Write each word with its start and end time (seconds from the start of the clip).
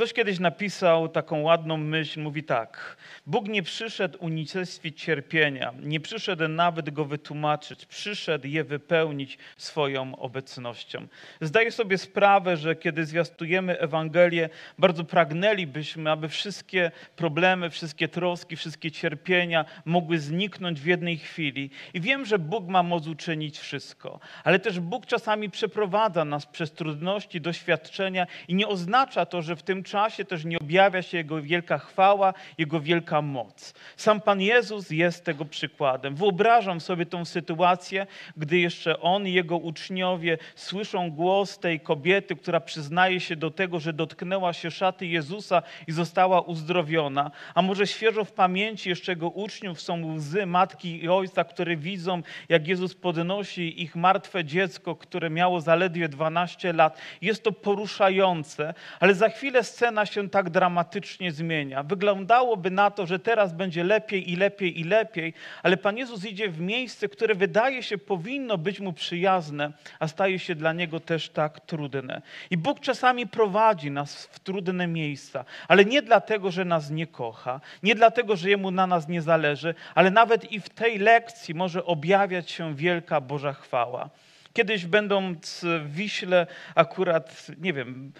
Ktoś 0.00 0.12
kiedyś 0.12 0.38
napisał 0.38 1.08
taką 1.08 1.40
ładną 1.40 1.76
myśl, 1.76 2.20
mówi 2.20 2.44
tak: 2.44 2.96
Bóg 3.26 3.48
nie 3.48 3.62
przyszedł 3.62 4.18
unicestwić 4.20 5.02
cierpienia, 5.02 5.72
nie 5.82 6.00
przyszedł 6.00 6.48
nawet 6.48 6.90
go 6.90 7.04
wytłumaczyć, 7.04 7.86
przyszedł 7.86 8.46
je 8.46 8.64
wypełnić 8.64 9.38
swoją 9.56 10.16
obecnością. 10.16 11.06
Zdaję 11.40 11.72
sobie 11.72 11.98
sprawę, 11.98 12.56
że 12.56 12.76
kiedy 12.76 13.06
zwiastujemy 13.06 13.78
Ewangelię, 13.78 14.48
bardzo 14.78 15.04
pragnęlibyśmy, 15.04 16.10
aby 16.10 16.28
wszystkie 16.28 16.90
problemy, 17.16 17.70
wszystkie 17.70 18.08
troski, 18.08 18.56
wszystkie 18.56 18.90
cierpienia 18.90 19.64
mogły 19.84 20.18
zniknąć 20.18 20.80
w 20.80 20.86
jednej 20.86 21.18
chwili. 21.18 21.70
I 21.94 22.00
wiem, 22.00 22.24
że 22.24 22.38
Bóg 22.38 22.68
ma 22.68 22.82
moc 22.82 23.06
uczynić 23.06 23.58
wszystko, 23.58 24.20
ale 24.44 24.58
też 24.58 24.80
Bóg 24.80 25.06
czasami 25.06 25.50
przeprowadza 25.50 26.24
nas 26.24 26.46
przez 26.46 26.72
trudności, 26.72 27.40
doświadczenia 27.40 28.26
i 28.48 28.54
nie 28.54 28.68
oznacza 28.68 29.26
to, 29.26 29.42
że 29.42 29.56
w 29.56 29.62
tym 29.62 29.82
czasie 29.90 30.24
też 30.24 30.44
nie 30.44 30.58
objawia 30.58 31.02
się 31.02 31.16
Jego 31.16 31.42
wielka 31.42 31.78
chwała, 31.78 32.34
Jego 32.58 32.80
wielka 32.80 33.22
moc. 33.22 33.74
Sam 33.96 34.20
Pan 34.20 34.40
Jezus 34.40 34.90
jest 34.90 35.24
tego 35.24 35.44
przykładem. 35.44 36.14
Wyobrażam 36.14 36.80
sobie 36.80 37.06
tą 37.06 37.24
sytuację, 37.24 38.06
gdy 38.36 38.58
jeszcze 38.58 39.00
On 39.00 39.26
i 39.26 39.32
Jego 39.32 39.56
uczniowie 39.56 40.38
słyszą 40.54 41.10
głos 41.10 41.58
tej 41.58 41.80
kobiety, 41.80 42.36
która 42.36 42.60
przyznaje 42.60 43.20
się 43.20 43.36
do 43.36 43.50
tego, 43.50 43.80
że 43.80 43.92
dotknęła 43.92 44.52
się 44.52 44.70
szaty 44.70 45.06
Jezusa 45.06 45.62
i 45.86 45.92
została 45.92 46.40
uzdrowiona. 46.40 47.30
A 47.54 47.62
może 47.62 47.86
świeżo 47.86 48.24
w 48.24 48.32
pamięci 48.32 48.88
jeszcze 48.88 49.12
Jego 49.12 49.28
uczniów 49.28 49.80
są 49.80 50.14
łzy 50.14 50.46
matki 50.46 51.04
i 51.04 51.08
ojca, 51.08 51.44
które 51.44 51.76
widzą, 51.76 52.22
jak 52.48 52.68
Jezus 52.68 52.94
podnosi 52.94 53.82
ich 53.82 53.96
martwe 53.96 54.44
dziecko, 54.44 54.96
które 54.96 55.30
miało 55.30 55.60
zaledwie 55.60 56.08
12 56.08 56.72
lat. 56.72 56.98
Jest 57.22 57.42
to 57.42 57.52
poruszające, 57.52 58.74
ale 59.00 59.14
za 59.14 59.28
chwilę 59.28 59.64
scena 59.80 60.06
się 60.06 60.30
tak 60.30 60.50
dramatycznie 60.50 61.32
zmienia. 61.32 61.82
Wyglądałoby 61.82 62.70
na 62.70 62.90
to, 62.90 63.06
że 63.06 63.18
teraz 63.18 63.52
będzie 63.52 63.84
lepiej 63.84 64.30
i 64.30 64.36
lepiej 64.36 64.80
i 64.80 64.84
lepiej, 64.84 65.34
ale 65.62 65.76
Pan 65.76 65.96
Jezus 65.96 66.24
idzie 66.24 66.48
w 66.48 66.60
miejsce, 66.60 67.08
które 67.08 67.34
wydaje 67.34 67.82
się 67.82 67.98
powinno 67.98 68.58
być 68.58 68.80
mu 68.80 68.92
przyjazne, 68.92 69.72
a 69.98 70.08
staje 70.08 70.38
się 70.38 70.54
dla 70.54 70.72
niego 70.72 71.00
też 71.00 71.28
tak 71.28 71.60
trudne. 71.60 72.22
I 72.50 72.56
Bóg 72.56 72.80
czasami 72.80 73.26
prowadzi 73.26 73.90
nas 73.90 74.26
w 74.26 74.40
trudne 74.40 74.86
miejsca, 74.86 75.44
ale 75.68 75.84
nie 75.84 76.02
dlatego, 76.02 76.50
że 76.50 76.64
nas 76.64 76.90
nie 76.90 77.06
kocha, 77.06 77.60
nie 77.82 77.94
dlatego, 77.94 78.36
że 78.36 78.50
jemu 78.50 78.70
na 78.70 78.86
nas 78.86 79.08
nie 79.08 79.22
zależy, 79.22 79.74
ale 79.94 80.10
nawet 80.10 80.52
i 80.52 80.60
w 80.60 80.68
tej 80.68 80.98
lekcji 80.98 81.54
może 81.54 81.84
objawiać 81.84 82.50
się 82.50 82.74
wielka 82.74 83.20
Boża 83.20 83.52
chwała. 83.52 84.10
Kiedyś 84.52 84.86
będąc 84.86 85.64
w 85.84 85.94
Wiśle, 85.94 86.46
akurat, 86.74 87.46
nie 87.60 87.72
wiem, 87.72 88.12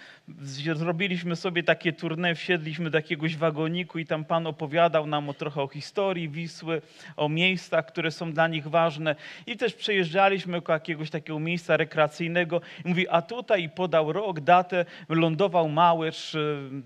zrobiliśmy 0.75 1.35
sobie 1.35 1.63
takie 1.63 1.93
tournée, 1.93 2.35
wsiedliśmy 2.35 2.89
do 2.89 2.97
jakiegoś 2.97 3.37
wagoniku 3.37 3.99
i 3.99 4.05
tam 4.05 4.25
Pan 4.25 4.47
opowiadał 4.47 5.07
nam 5.07 5.29
o, 5.29 5.33
trochę 5.33 5.61
o 5.61 5.67
historii 5.67 6.29
Wisły, 6.29 6.81
o 7.17 7.29
miejscach, 7.29 7.85
które 7.85 8.11
są 8.11 8.33
dla 8.33 8.47
nich 8.47 8.67
ważne. 8.67 9.15
I 9.47 9.57
też 9.57 9.73
przejeżdżaliśmy 9.73 10.61
do 10.61 10.73
jakiegoś 10.73 11.09
takiego 11.09 11.39
miejsca 11.39 11.77
rekreacyjnego 11.77 12.61
i 12.85 12.89
mówi, 12.89 13.09
a 13.09 13.21
tutaj 13.21 13.69
podał 13.69 14.13
rok, 14.13 14.39
datę, 14.39 14.85
lądował 15.09 15.69
Małecz, 15.69 16.33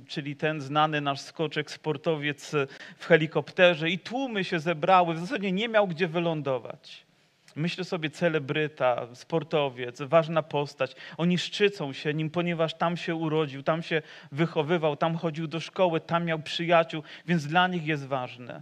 czyli 0.07 0.35
ten 0.35 0.61
znany 0.61 1.01
nasz 1.01 1.19
skoczek, 1.19 1.71
sportowiec 1.71 2.51
w 2.97 3.05
helikopterze 3.05 3.89
i 3.89 3.99
tłumy 3.99 4.43
się 4.43 4.59
zebrały, 4.59 5.13
w 5.13 5.19
zasadzie 5.19 5.51
nie 5.51 5.67
miał 5.67 5.87
gdzie 5.87 6.07
wylądować. 6.07 7.05
Myślę 7.55 7.83
sobie 7.83 8.09
celebryta, 8.09 9.07
sportowiec, 9.13 10.01
ważna 10.01 10.43
postać. 10.43 10.95
Oni 11.17 11.37
szczycą 11.37 11.93
się 11.93 12.13
nim, 12.13 12.29
ponieważ 12.29 12.73
tam 12.73 12.97
się 12.97 13.15
urodził, 13.15 13.63
tam 13.63 13.81
się 13.81 14.01
wychowywał, 14.31 14.97
tam 14.97 15.15
chodził 15.15 15.47
do 15.47 15.59
szkoły, 15.59 16.01
tam 16.01 16.25
miał 16.25 16.39
przyjaciół, 16.39 17.03
więc 17.25 17.47
dla 17.47 17.67
nich 17.67 17.85
jest 17.85 18.05
ważne. 18.05 18.61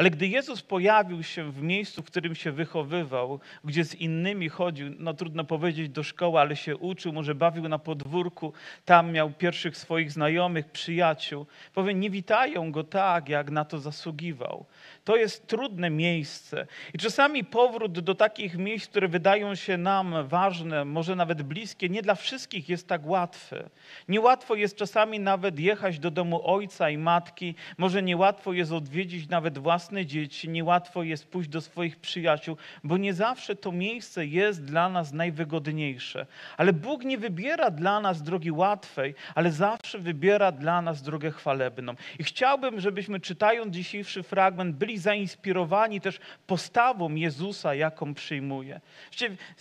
Ale 0.00 0.10
gdy 0.10 0.28
Jezus 0.28 0.62
pojawił 0.62 1.22
się 1.22 1.52
w 1.52 1.62
miejscu, 1.62 2.02
w 2.02 2.06
którym 2.06 2.34
się 2.34 2.52
wychowywał, 2.52 3.40
gdzie 3.64 3.84
z 3.84 3.94
innymi 3.94 4.48
chodził, 4.48 4.94
no 4.98 5.14
trudno 5.14 5.44
powiedzieć 5.44 5.88
do 5.88 6.02
szkoły, 6.02 6.40
ale 6.40 6.56
się 6.56 6.76
uczył, 6.76 7.12
może 7.12 7.34
bawił 7.34 7.68
na 7.68 7.78
podwórku, 7.78 8.52
tam 8.84 9.12
miał 9.12 9.30
pierwszych 9.30 9.76
swoich 9.76 10.12
znajomych, 10.12 10.70
przyjaciół, 10.70 11.46
powiem, 11.74 12.00
nie 12.00 12.10
witają 12.10 12.72
go 12.72 12.84
tak, 12.84 13.28
jak 13.28 13.50
na 13.50 13.64
to 13.64 13.78
zasługiwał. 13.78 14.66
To 15.04 15.16
jest 15.16 15.46
trudne 15.46 15.90
miejsce. 15.90 16.66
I 16.94 16.98
czasami 16.98 17.44
powrót 17.44 18.00
do 18.00 18.14
takich 18.14 18.58
miejsc, 18.58 18.88
które 18.88 19.08
wydają 19.08 19.54
się 19.54 19.76
nam 19.76 20.28
ważne, 20.28 20.84
może 20.84 21.16
nawet 21.16 21.42
bliskie, 21.42 21.88
nie 21.88 22.02
dla 22.02 22.14
wszystkich 22.14 22.68
jest 22.68 22.88
tak 22.88 23.06
łatwy. 23.06 23.70
Niełatwo 24.08 24.54
jest 24.54 24.76
czasami 24.76 25.20
nawet 25.20 25.58
jechać 25.58 25.98
do 25.98 26.10
domu 26.10 26.40
ojca 26.44 26.90
i 26.90 26.98
matki, 26.98 27.54
może 27.78 28.02
niełatwo 28.02 28.52
jest 28.52 28.72
odwiedzić 28.72 29.28
nawet 29.28 29.58
własne 29.58 29.89
dzieci, 30.06 30.48
niełatwo 30.48 31.02
jest 31.02 31.28
pójść 31.28 31.48
do 31.48 31.60
swoich 31.60 31.96
przyjaciół, 31.96 32.56
bo 32.84 32.96
nie 32.96 33.14
zawsze 33.14 33.56
to 33.56 33.72
miejsce 33.72 34.26
jest 34.26 34.64
dla 34.64 34.88
nas 34.88 35.12
najwygodniejsze. 35.12 36.26
Ale 36.56 36.72
Bóg 36.72 37.04
nie 37.04 37.18
wybiera 37.18 37.70
dla 37.70 38.00
nas 38.00 38.22
drogi 38.22 38.50
łatwej, 38.50 39.14
ale 39.34 39.52
zawsze 39.52 39.98
wybiera 39.98 40.52
dla 40.52 40.82
nas 40.82 41.02
drogę 41.02 41.30
chwalebną. 41.30 41.94
I 42.18 42.24
chciałbym, 42.24 42.80
żebyśmy 42.80 43.20
czytając 43.20 43.74
dzisiejszy 43.74 44.22
fragment 44.22 44.76
byli 44.76 44.98
zainspirowani 44.98 46.00
też 46.00 46.20
postawą 46.46 47.14
Jezusa, 47.14 47.74
jaką 47.74 48.14
przyjmuje. 48.14 48.80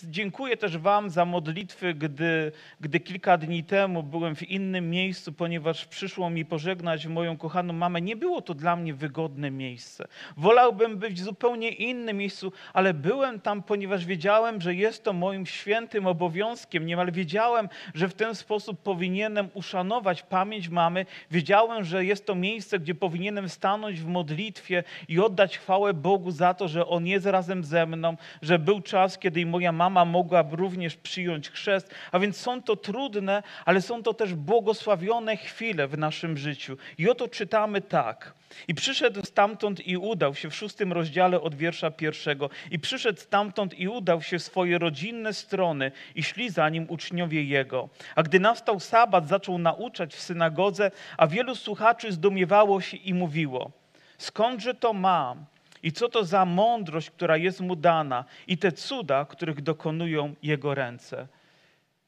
Dziękuję 0.04 0.58
też 0.58 0.78
Wam 0.78 1.10
za 1.10 1.26
modlitwy, 1.26 1.94
gdy, 1.94 2.52
gdy 2.82 3.00
kilka 3.00 3.38
dni 3.38 3.64
temu 3.64 4.04
byłem 4.04 4.36
w 4.36 4.44
innym 4.44 4.90
miejscu, 4.90 5.34
ponieważ 5.34 5.86
przyszło 5.86 6.30
mi 6.30 6.46
pożegnać 6.46 7.08
moją 7.08 7.38
kochaną 7.38 7.74
mamę. 7.74 8.02
Nie 8.02 8.16
było 8.16 8.42
to 8.42 8.54
dla 8.54 8.76
mnie 8.76 8.94
wygodne 8.94 9.52
miejsce. 9.52 10.08
Wolałbym 10.38 10.98
być 10.98 11.22
w 11.22 11.24
zupełnie 11.24 11.70
innym 11.70 12.18
miejscu, 12.18 12.52
ale 12.74 12.94
byłem 12.94 13.42
tam, 13.42 13.64
ponieważ 13.64 14.06
wiedziałem, 14.06 14.62
że 14.62 14.76
jest 14.76 15.04
to 15.04 15.14
moim 15.14 15.46
świętym 15.46 16.08
obowiązkiem. 16.08 16.86
Niemal 16.86 17.12
wiedziałem, 17.12 17.70
że 17.94 18.10
w 18.10 18.14
ten 18.14 18.36
sposób 18.36 18.82
powinienem 18.82 19.50
uszanować 19.54 20.24
pamięć 20.24 20.70
mamy. 20.70 21.06
Wiedziałem, 21.32 21.84
że 21.84 22.06
jest 22.06 22.26
to 22.26 22.36
miejsce, 22.36 22.80
gdzie 22.80 22.96
powinienem 22.96 23.50
stanąć 23.50 24.02
w 24.02 24.08
modlitwie 24.08 24.84
i 25.08 25.20
oddać 25.20 25.58
chwałę 25.58 25.94
Bogu 25.94 26.32
za 26.32 26.54
to, 26.54 26.68
że 26.68 26.88
On 26.88 27.08
jest 27.08 27.26
razem 27.26 27.64
ze 27.64 27.86
mną, 27.86 28.18
że 28.42 28.60
był 28.60 28.82
czas, 28.82 29.18
kiedy 29.18 29.46
moja 29.46 29.72
mama 29.72 30.06
mogła 30.06 30.44
również 30.52 30.96
przyjąć 30.96 31.50
chrzest. 31.50 31.96
A 32.12 32.20
więc 32.20 32.38
są 32.38 32.62
to 32.62 32.76
trudne, 32.76 33.44
ale 33.66 33.82
są 33.82 34.04
to 34.04 34.14
też 34.14 34.34
błogosławione 34.34 35.38
chwile 35.38 35.88
w 35.88 35.98
naszym 35.98 36.38
życiu. 36.38 36.78
I 36.98 37.10
oto 37.10 37.28
czytamy 37.28 37.82
tak. 37.82 38.39
I 38.68 38.76
przyszedł 38.76 39.26
stamtąd 39.26 39.88
i 39.88 39.98
udał 39.98 40.36
się 40.36 40.50
w 40.50 40.56
szóstym 40.56 40.94
rozdziale 40.94 41.42
od 41.42 41.56
wiersza 41.56 41.92
pierwszego. 41.92 42.50
I 42.72 42.80
przyszedł 42.80 43.20
stamtąd 43.20 43.80
i 43.80 43.88
udał 43.88 44.22
się 44.22 44.40
w 44.40 44.44
swoje 44.44 44.78
rodzinne 44.78 45.34
strony 45.34 45.92
i 46.16 46.24
szli 46.24 46.50
za 46.50 46.70
nim 46.70 46.86
uczniowie 46.90 47.44
jego. 47.44 47.90
A 48.16 48.24
gdy 48.24 48.40
nastał 48.40 48.80
sabat, 48.80 49.28
zaczął 49.28 49.58
nauczać 49.58 50.14
w 50.14 50.22
synagodze, 50.22 50.92
a 51.18 51.28
wielu 51.28 51.56
słuchaczy 51.56 52.12
zdumiewało 52.12 52.82
się 52.82 52.98
i 52.98 53.14
mówiło– 53.14 53.72
Skądże 54.20 54.74
to 54.74 54.94
ma? 54.94 55.36
I 55.84 55.92
co 55.92 56.10
to 56.10 56.26
za 56.26 56.46
mądrość, 56.46 57.12
która 57.12 57.38
jest 57.38 57.62
mu 57.62 57.76
dana? 57.76 58.26
I 58.48 58.58
te 58.58 58.72
cuda, 58.72 59.26
których 59.26 59.62
dokonują 59.62 60.36
jego 60.44 60.76
ręce. 60.76 61.28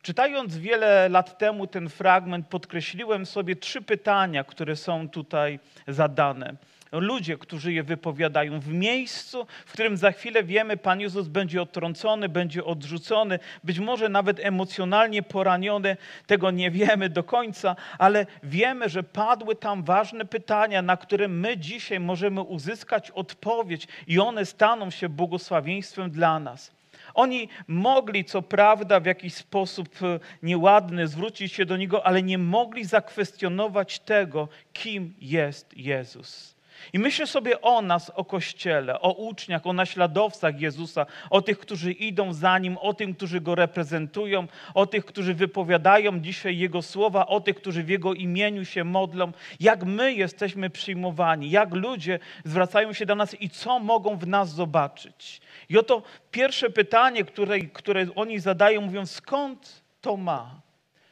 Czytając 0.01 0.57
wiele 0.57 1.09
lat 1.09 1.37
temu 1.37 1.67
ten 1.67 1.89
fragment, 1.89 2.47
podkreśliłem 2.47 3.25
sobie 3.25 3.55
trzy 3.55 3.81
pytania, 3.81 4.43
które 4.43 4.75
są 4.75 5.09
tutaj 5.09 5.59
zadane 5.87 6.55
ludzie, 6.91 7.37
którzy 7.37 7.73
je 7.73 7.83
wypowiadają, 7.83 8.59
w 8.59 8.67
miejscu, 8.67 9.47
w 9.65 9.73
którym 9.73 9.97
za 9.97 10.11
chwilę 10.11 10.43
wiemy, 10.43 10.77
Pan 10.77 11.01
Jezus 11.01 11.27
będzie 11.27 11.61
odtrącony, 11.61 12.29
będzie 12.29 12.65
odrzucony, 12.65 13.39
być 13.63 13.79
może 13.79 14.09
nawet 14.09 14.39
emocjonalnie 14.39 15.23
poraniony, 15.23 15.97
tego 16.27 16.51
nie 16.51 16.71
wiemy 16.71 17.09
do 17.09 17.23
końca, 17.23 17.75
ale 17.97 18.25
wiemy, 18.43 18.89
że 18.89 19.03
padły 19.03 19.55
tam 19.55 19.83
ważne 19.83 20.25
pytania, 20.25 20.81
na 20.81 20.97
które 20.97 21.27
my 21.27 21.57
dzisiaj 21.57 21.99
możemy 21.99 22.41
uzyskać 22.41 23.11
odpowiedź 23.11 23.87
i 24.07 24.19
one 24.19 24.45
staną 24.45 24.89
się 24.89 25.09
błogosławieństwem 25.09 26.11
dla 26.11 26.39
nas. 26.39 26.80
Oni 27.13 27.47
mogli, 27.67 28.25
co 28.25 28.41
prawda, 28.41 28.99
w 28.99 29.05
jakiś 29.05 29.33
sposób 29.33 29.89
e, 30.01 30.19
nieładny 30.43 31.07
zwrócić 31.07 31.53
się 31.53 31.65
do 31.65 31.77
Niego, 31.77 32.05
ale 32.05 32.23
nie 32.23 32.37
mogli 32.37 32.85
zakwestionować 32.85 33.99
tego, 33.99 34.47
kim 34.73 35.13
jest 35.21 35.77
Jezus. 35.77 36.60
I 36.93 36.99
myślę 36.99 37.27
sobie 37.27 37.61
o 37.61 37.81
nas, 37.81 38.09
o 38.09 38.25
Kościele, 38.25 39.01
o 39.01 39.13
uczniach, 39.13 39.67
o 39.67 39.73
naśladowcach 39.73 40.61
Jezusa, 40.61 41.05
o 41.29 41.41
tych, 41.41 41.59
którzy 41.59 41.91
idą 41.91 42.33
za 42.33 42.59
Nim, 42.59 42.77
o 42.77 42.93
tych, 42.93 43.15
którzy 43.17 43.41
Go 43.41 43.55
reprezentują, 43.55 44.47
o 44.73 44.85
tych, 44.85 45.05
którzy 45.05 45.33
wypowiadają 45.33 46.19
dzisiaj 46.19 46.57
Jego 46.57 46.81
słowa, 46.81 47.27
o 47.27 47.39
tych, 47.39 47.55
którzy 47.55 47.83
w 47.83 47.89
Jego 47.89 48.13
imieniu 48.13 48.65
się 48.65 48.83
modlą, 48.83 49.31
jak 49.59 49.83
my 49.83 50.13
jesteśmy 50.13 50.69
przyjmowani, 50.69 51.51
jak 51.51 51.73
ludzie 51.73 52.19
zwracają 52.45 52.93
się 52.93 53.05
do 53.05 53.15
nas 53.15 53.41
i 53.41 53.49
co 53.49 53.79
mogą 53.79 54.17
w 54.17 54.27
nas 54.27 54.53
zobaczyć. 54.53 55.41
I 55.69 55.77
oto 55.77 56.01
pierwsze 56.31 56.69
pytanie, 56.69 57.25
które, 57.25 57.59
które 57.59 58.05
oni 58.15 58.39
zadają, 58.39 58.81
mówią, 58.81 59.05
skąd 59.05 59.83
to 60.01 60.17
ma? 60.17 60.61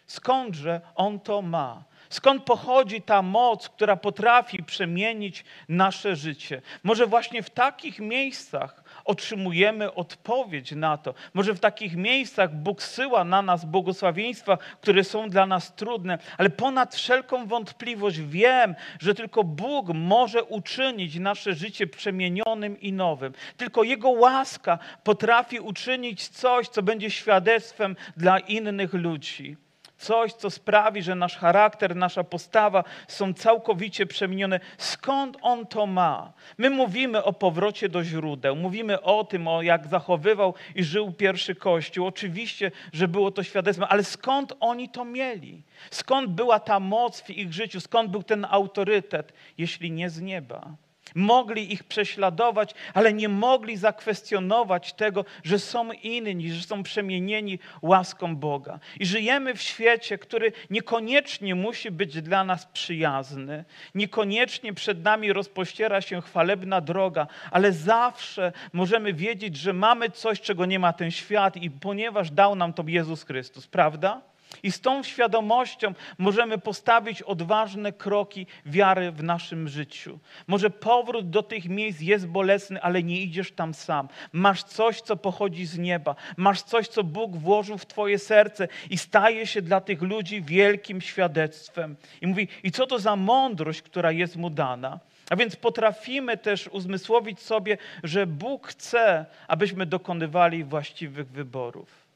Skądże 0.08 0.82
on 0.96 1.20
to 1.20 1.42
ma? 1.42 1.89
Skąd 2.10 2.44
pochodzi 2.44 3.02
ta 3.02 3.22
moc, 3.22 3.70
która 3.70 3.96
potrafi 3.96 4.64
przemienić 4.64 5.46
nasze 5.70 6.16
życie? 6.16 6.62
Może 6.84 7.08
właśnie 7.08 7.44
w 7.44 7.50
takich 7.50 8.00
miejscach 8.00 8.84
otrzymujemy 9.06 9.94
odpowiedź 9.94 10.72
na 10.72 10.98
to. 10.98 11.14
Może 11.34 11.54
w 11.54 11.60
takich 11.60 11.96
miejscach 11.96 12.56
Bóg 12.56 12.84
syła 12.84 13.24
na 13.24 13.42
nas 13.42 13.66
błogosławieństwa, 13.66 14.58
które 14.82 15.04
są 15.04 15.30
dla 15.30 15.46
nas 15.46 15.76
trudne, 15.76 16.18
ale 16.38 16.50
ponad 16.50 16.96
wszelką 16.96 17.48
wątpliwość 17.48 18.20
wiem, 18.20 18.76
że 19.00 19.16
tylko 19.16 19.44
Bóg 19.44 19.88
może 19.94 20.44
uczynić 20.44 21.16
nasze 21.16 21.54
życie 21.54 21.88
przemienionym 21.88 22.82
i 22.82 22.94
nowym. 22.94 23.34
Tylko 23.58 23.84
Jego 23.84 24.10
łaska 24.10 24.80
potrafi 25.04 25.60
uczynić 25.60 26.28
coś, 26.28 26.68
co 26.68 26.84
będzie 26.84 27.12
świadectwem 27.12 27.96
dla 28.18 28.40
innych 28.40 28.94
ludzi 28.94 29.69
coś, 30.00 30.34
co 30.34 30.50
sprawi, 30.50 31.04
że 31.04 31.16
nasz 31.16 31.38
charakter, 31.38 31.96
nasza 31.96 32.24
postawa 32.24 32.84
są 33.08 33.34
całkowicie 33.34 34.06
przemienione. 34.06 34.60
Skąd 34.78 35.38
on 35.42 35.68
to 35.68 35.86
ma? 35.86 36.34
My 36.58 36.70
mówimy 36.70 37.24
o 37.24 37.34
powrocie 37.34 37.90
do 37.90 38.04
źródeł, 38.04 38.56
mówimy 38.56 39.02
o 39.02 39.24
tym, 39.24 39.48
o 39.48 39.62
jak 39.62 39.88
zachowywał 39.88 40.54
i 40.76 40.84
żył 40.84 41.12
pierwszy 41.12 41.56
Kościół. 41.56 42.08
Oczywiście, 42.08 42.72
że 42.94 43.08
było 43.08 43.32
to 43.32 43.44
świadectwem, 43.44 43.88
ale 43.90 44.04
skąd 44.04 44.54
oni 44.60 44.90
to 44.90 45.06
mieli? 45.06 45.64
Skąd 45.92 46.30
była 46.30 46.60
ta 46.60 46.80
moc 46.80 47.22
w 47.22 47.30
ich 47.30 47.54
życiu? 47.54 47.80
Skąd 47.80 48.12
był 48.12 48.24
ten 48.24 48.46
autorytet, 48.50 49.34
jeśli 49.58 49.92
nie 49.92 50.10
z 50.10 50.22
nieba? 50.22 50.76
Mogli 51.16 51.74
ich 51.74 51.84
prześladować, 51.84 52.74
ale 52.94 53.14
nie 53.14 53.30
mogli 53.30 53.78
zakwestionować 53.78 54.94
tego, 54.94 55.26
że 55.44 55.60
są 55.60 55.92
inni, 55.92 56.52
że 56.52 56.64
są 56.64 56.84
przemienieni 56.84 57.60
łaską 57.82 58.36
Boga. 58.36 58.80
I 59.00 59.06
żyjemy 59.06 59.56
w 59.56 59.62
świecie, 59.62 60.18
który 60.18 60.52
niekoniecznie 60.70 61.56
musi 61.56 61.92
być 61.92 62.22
dla 62.22 62.44
nas 62.44 62.66
przyjazny, 62.66 63.66
niekoniecznie 63.96 64.74
przed 64.74 65.04
nami 65.04 65.34
rozpościera 65.34 66.02
się 66.02 66.22
chwalebna 66.22 66.82
droga, 66.82 67.28
ale 67.52 67.72
zawsze 67.74 68.52
możemy 68.74 69.14
wiedzieć, 69.14 69.58
że 69.58 69.74
mamy 69.74 70.10
coś, 70.10 70.42
czego 70.42 70.66
nie 70.66 70.80
ma 70.80 70.94
ten 70.94 71.12
świat, 71.12 71.58
i 71.58 71.72
ponieważ 71.72 72.32
dał 72.32 72.56
nam 72.56 72.74
to 72.74 72.84
Jezus 72.88 73.24
Chrystus, 73.24 73.68
prawda? 73.68 74.22
I 74.64 74.72
z 74.72 74.82
tą 74.82 75.04
świadomością 75.04 75.94
możemy 76.18 76.58
postawić 76.58 77.22
odważne 77.22 77.92
kroki 77.92 78.48
wiary 78.66 79.12
w 79.12 79.24
naszym 79.24 79.68
życiu. 79.68 80.20
Może 80.48 80.70
powrót 80.70 81.30
do 81.30 81.44
tych 81.44 81.70
miejsc 81.70 82.02
jest 82.02 82.28
bolesny, 82.28 82.82
ale 82.82 83.04
nie 83.04 83.22
idziesz 83.22 83.52
tam 83.52 83.74
sam. 83.74 84.08
Masz 84.34 84.64
coś, 84.64 85.02
co 85.02 85.16
pochodzi 85.18 85.66
z 85.66 85.78
nieba. 85.78 86.16
Masz 86.38 86.62
coś, 86.62 86.88
co 86.88 87.04
Bóg 87.04 87.38
włożył 87.38 87.78
w 87.78 87.86
Twoje 87.86 88.20
serce 88.20 88.68
i 88.90 88.98
staje 88.98 89.48
się 89.48 89.62
dla 89.62 89.82
tych 89.82 90.02
ludzi 90.02 90.42
wielkim 90.42 91.02
świadectwem. 91.02 91.96
I 92.22 92.28
mówi, 92.28 92.48
i 92.64 92.72
co 92.72 92.88
to 92.88 93.00
za 93.00 93.16
mądrość, 93.16 93.82
która 93.82 94.12
jest 94.12 94.36
mu 94.36 94.50
dana? 94.50 95.00
A 95.30 95.36
więc 95.36 95.56
potrafimy 95.56 96.38
też 96.38 96.68
uzmysłowić 96.68 97.40
sobie, 97.40 97.78
że 98.04 98.28
Bóg 98.28 98.68
chce, 98.68 99.26
abyśmy 99.48 99.86
dokonywali 99.86 100.64
właściwych 100.64 101.28
wyborów. 101.28 102.08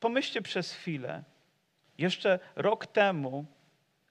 Pomyślcie 0.00 0.42
przez 0.42 0.72
chwilę. 0.72 1.22
Jeszcze 1.98 2.38
rok 2.56 2.86
temu 2.86 3.44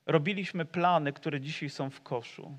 robiliśmy 0.06 0.66
plany, 0.66 1.14
które 1.14 1.42
dzisiaj 1.42 1.70
są 1.70 1.90
w 1.90 2.02
koszu. 2.02 2.58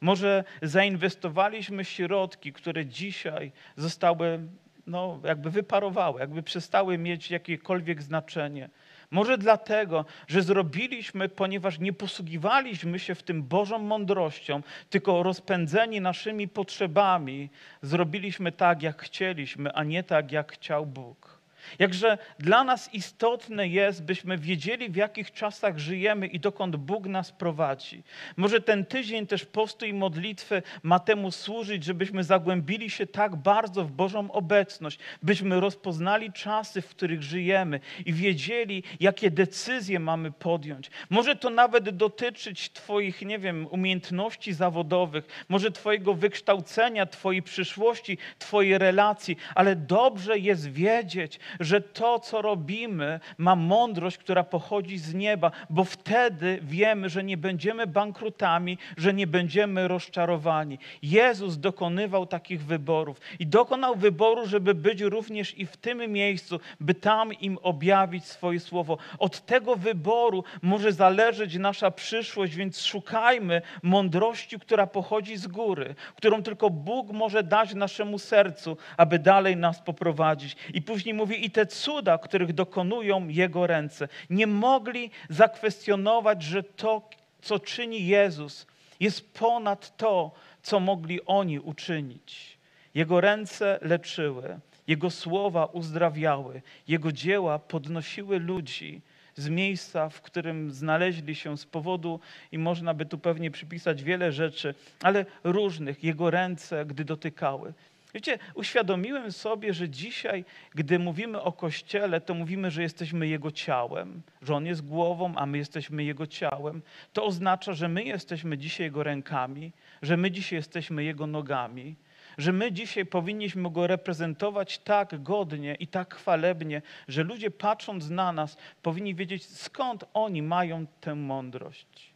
Może 0.00 0.44
zainwestowaliśmy 0.62 1.84
środki, 1.84 2.52
które 2.52 2.86
dzisiaj 2.86 3.52
zostały, 3.76 4.40
no, 4.86 5.20
jakby 5.24 5.50
wyparowały, 5.50 6.20
jakby 6.20 6.42
przestały 6.42 6.98
mieć 6.98 7.30
jakiekolwiek 7.30 8.02
znaczenie. 8.02 8.70
Może 9.10 9.38
dlatego, 9.38 10.04
że 10.28 10.42
zrobiliśmy, 10.42 11.28
ponieważ 11.28 11.78
nie 11.78 11.92
posługiwaliśmy 11.92 12.98
się 12.98 13.14
w 13.14 13.22
tym 13.22 13.42
Bożą 13.42 13.78
mądrością, 13.78 14.62
tylko 14.90 15.22
rozpędzeni 15.22 16.00
naszymi 16.00 16.48
potrzebami, 16.48 17.50
zrobiliśmy 17.82 18.52
tak, 18.52 18.82
jak 18.82 19.02
chcieliśmy, 19.02 19.72
a 19.72 19.84
nie 19.84 20.02
tak, 20.02 20.32
jak 20.32 20.52
chciał 20.52 20.86
Bóg. 20.86 21.33
Jakże 21.78 22.18
dla 22.38 22.64
nas 22.64 22.94
istotne 22.94 23.68
jest, 23.68 24.04
byśmy 24.04 24.38
wiedzieli, 24.38 24.90
w 24.90 24.96
jakich 24.96 25.32
czasach 25.32 25.78
żyjemy 25.78 26.26
i 26.26 26.40
dokąd 26.40 26.76
Bóg 26.76 27.06
nas 27.06 27.32
prowadzi. 27.32 28.02
Może 28.36 28.60
ten 28.60 28.86
tydzień 28.86 29.26
też 29.26 29.44
postu 29.44 29.86
i 29.86 29.92
modlitwy 29.92 30.62
ma 30.82 30.98
temu 30.98 31.30
służyć, 31.30 31.84
żebyśmy 31.84 32.24
zagłębili 32.24 32.90
się 32.90 33.06
tak 33.06 33.36
bardzo 33.36 33.84
w 33.84 33.92
Bożą 33.92 34.32
obecność, 34.32 34.98
byśmy 35.22 35.60
rozpoznali 35.60 36.32
czasy, 36.32 36.82
w 36.82 36.88
których 36.88 37.22
żyjemy 37.22 37.80
i 38.06 38.12
wiedzieli, 38.12 38.82
jakie 39.00 39.30
decyzje 39.30 40.00
mamy 40.00 40.32
podjąć. 40.32 40.90
Może 41.10 41.36
to 41.36 41.50
nawet 41.50 41.90
dotyczyć 41.90 42.72
Twoich, 42.72 43.22
nie 43.22 43.38
wiem, 43.38 43.66
umiejętności 43.70 44.52
zawodowych, 44.52 45.44
może 45.48 45.70
Twojego 45.70 46.14
wykształcenia, 46.14 47.06
Twojej 47.06 47.42
przyszłości, 47.42 48.18
Twojej 48.38 48.78
relacji, 48.78 49.36
ale 49.54 49.76
dobrze 49.76 50.38
jest 50.38 50.72
wiedzieć, 50.72 51.38
że 51.60 51.80
to, 51.80 52.18
co 52.18 52.42
robimy, 52.42 53.20
ma 53.38 53.56
mądrość, 53.56 54.18
która 54.18 54.44
pochodzi 54.44 54.98
z 54.98 55.14
nieba, 55.14 55.50
bo 55.70 55.84
wtedy 55.84 56.58
wiemy, 56.62 57.08
że 57.08 57.24
nie 57.24 57.36
będziemy 57.36 57.86
bankrutami, 57.86 58.78
że 58.96 59.14
nie 59.14 59.26
będziemy 59.26 59.88
rozczarowani. 59.88 60.78
Jezus 61.02 61.58
dokonywał 61.58 62.26
takich 62.26 62.64
wyborów 62.64 63.20
i 63.38 63.46
dokonał 63.46 63.94
wyboru, 63.96 64.46
żeby 64.46 64.74
być 64.74 65.00
również 65.00 65.58
i 65.58 65.66
w 65.66 65.76
tym 65.76 66.12
miejscu, 66.12 66.60
by 66.80 66.94
tam 66.94 67.32
im 67.32 67.58
objawić 67.62 68.24
swoje 68.24 68.60
słowo. 68.60 68.98
Od 69.18 69.46
tego 69.46 69.76
wyboru 69.76 70.44
może 70.62 70.92
zależeć 70.92 71.56
nasza 71.56 71.90
przyszłość, 71.90 72.54
więc 72.54 72.80
szukajmy 72.80 73.62
mądrości, 73.82 74.58
która 74.58 74.86
pochodzi 74.86 75.36
z 75.36 75.46
góry, 75.46 75.94
którą 76.16 76.42
tylko 76.42 76.70
Bóg 76.70 77.12
może 77.12 77.42
dać 77.42 77.74
naszemu 77.74 78.18
sercu, 78.18 78.76
aby 78.96 79.18
dalej 79.18 79.56
nas 79.56 79.82
poprowadzić. 79.82 80.56
I 80.74 80.82
później 80.82 81.14
mówi, 81.14 81.43
i 81.44 81.50
te 81.50 81.66
cuda, 81.66 82.18
których 82.18 82.52
dokonują 82.52 83.28
Jego 83.28 83.66
ręce. 83.66 84.08
Nie 84.30 84.46
mogli 84.46 85.10
zakwestionować, 85.30 86.42
że 86.42 86.62
to, 86.62 87.08
co 87.42 87.58
czyni 87.58 88.06
Jezus, 88.06 88.66
jest 89.00 89.34
ponad 89.34 89.96
to, 89.96 90.30
co 90.62 90.80
mogli 90.80 91.20
oni 91.26 91.60
uczynić. 91.60 92.58
Jego 92.94 93.20
ręce 93.20 93.78
leczyły, 93.82 94.58
Jego 94.86 95.10
słowa 95.10 95.64
uzdrawiały, 95.64 96.62
Jego 96.88 97.12
dzieła 97.12 97.58
podnosiły 97.58 98.38
ludzi 98.38 99.00
z 99.36 99.48
miejsca, 99.48 100.08
w 100.08 100.20
którym 100.20 100.70
znaleźli 100.70 101.34
się 101.34 101.58
z 101.58 101.66
powodu, 101.66 102.20
i 102.52 102.58
można 102.58 102.94
by 102.94 103.06
tu 103.06 103.18
pewnie 103.18 103.50
przypisać 103.50 104.02
wiele 104.02 104.32
rzeczy, 104.32 104.74
ale 105.02 105.26
różnych, 105.44 106.04
Jego 106.04 106.30
ręce, 106.30 106.86
gdy 106.86 107.04
dotykały. 107.04 107.72
Wiecie, 108.14 108.38
uświadomiłem 108.54 109.32
sobie, 109.32 109.74
że 109.74 109.88
dzisiaj, 109.88 110.44
gdy 110.74 110.98
mówimy 110.98 111.42
o 111.42 111.52
Kościele, 111.52 112.20
to 112.20 112.34
mówimy, 112.34 112.70
że 112.70 112.82
jesteśmy 112.82 113.28
Jego 113.28 113.50
ciałem, 113.50 114.22
że 114.42 114.54
On 114.54 114.66
jest 114.66 114.86
głową, 114.86 115.34
a 115.36 115.46
my 115.46 115.58
jesteśmy 115.58 116.04
Jego 116.04 116.26
ciałem. 116.26 116.82
To 117.12 117.24
oznacza, 117.24 117.72
że 117.72 117.88
my 117.88 118.04
jesteśmy 118.04 118.58
dzisiaj 118.58 118.86
Jego 118.86 119.02
rękami, 119.02 119.72
że 120.02 120.16
my 120.16 120.30
dzisiaj 120.30 120.56
jesteśmy 120.56 121.04
Jego 121.04 121.26
nogami, 121.26 121.96
że 122.38 122.52
my 122.52 122.72
dzisiaj 122.72 123.06
powinniśmy 123.06 123.70
Go 123.70 123.86
reprezentować 123.86 124.78
tak 124.78 125.22
godnie 125.22 125.74
i 125.74 125.86
tak 125.86 126.14
chwalebnie, 126.14 126.82
że 127.08 127.22
ludzie 127.22 127.50
patrząc 127.50 128.10
na 128.10 128.32
nas 128.32 128.56
powinni 128.82 129.14
wiedzieć, 129.14 129.44
skąd 129.46 130.04
oni 130.14 130.42
mają 130.42 130.86
tę 131.00 131.14
mądrość. 131.14 132.13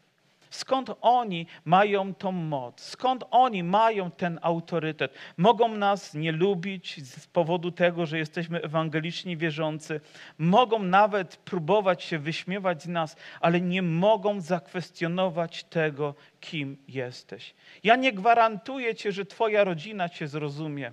Skąd 0.50 0.90
oni 1.00 1.46
mają 1.64 2.14
tą 2.14 2.32
moc? 2.32 2.80
Skąd 2.80 3.24
oni 3.30 3.62
mają 3.62 4.10
ten 4.10 4.38
autorytet? 4.42 5.14
Mogą 5.36 5.68
nas 5.68 6.14
nie 6.14 6.32
lubić 6.32 7.06
z 7.06 7.26
powodu 7.26 7.70
tego, 7.70 8.06
że 8.06 8.18
jesteśmy 8.18 8.62
ewangeliczni 8.62 9.36
wierzący. 9.36 10.00
Mogą 10.38 10.78
nawet 10.78 11.36
próbować 11.36 12.02
się 12.02 12.18
wyśmiewać 12.18 12.82
z 12.82 12.88
nas, 12.88 13.16
ale 13.40 13.60
nie 13.60 13.82
mogą 13.82 14.40
zakwestionować 14.40 15.64
tego, 15.64 16.14
kim 16.40 16.76
jesteś. 16.88 17.54
Ja 17.84 17.96
nie 17.96 18.12
gwarantuję 18.12 18.94
ci, 18.94 19.12
że 19.12 19.26
twoja 19.26 19.64
rodzina 19.64 20.08
cię 20.08 20.28
zrozumie, 20.28 20.92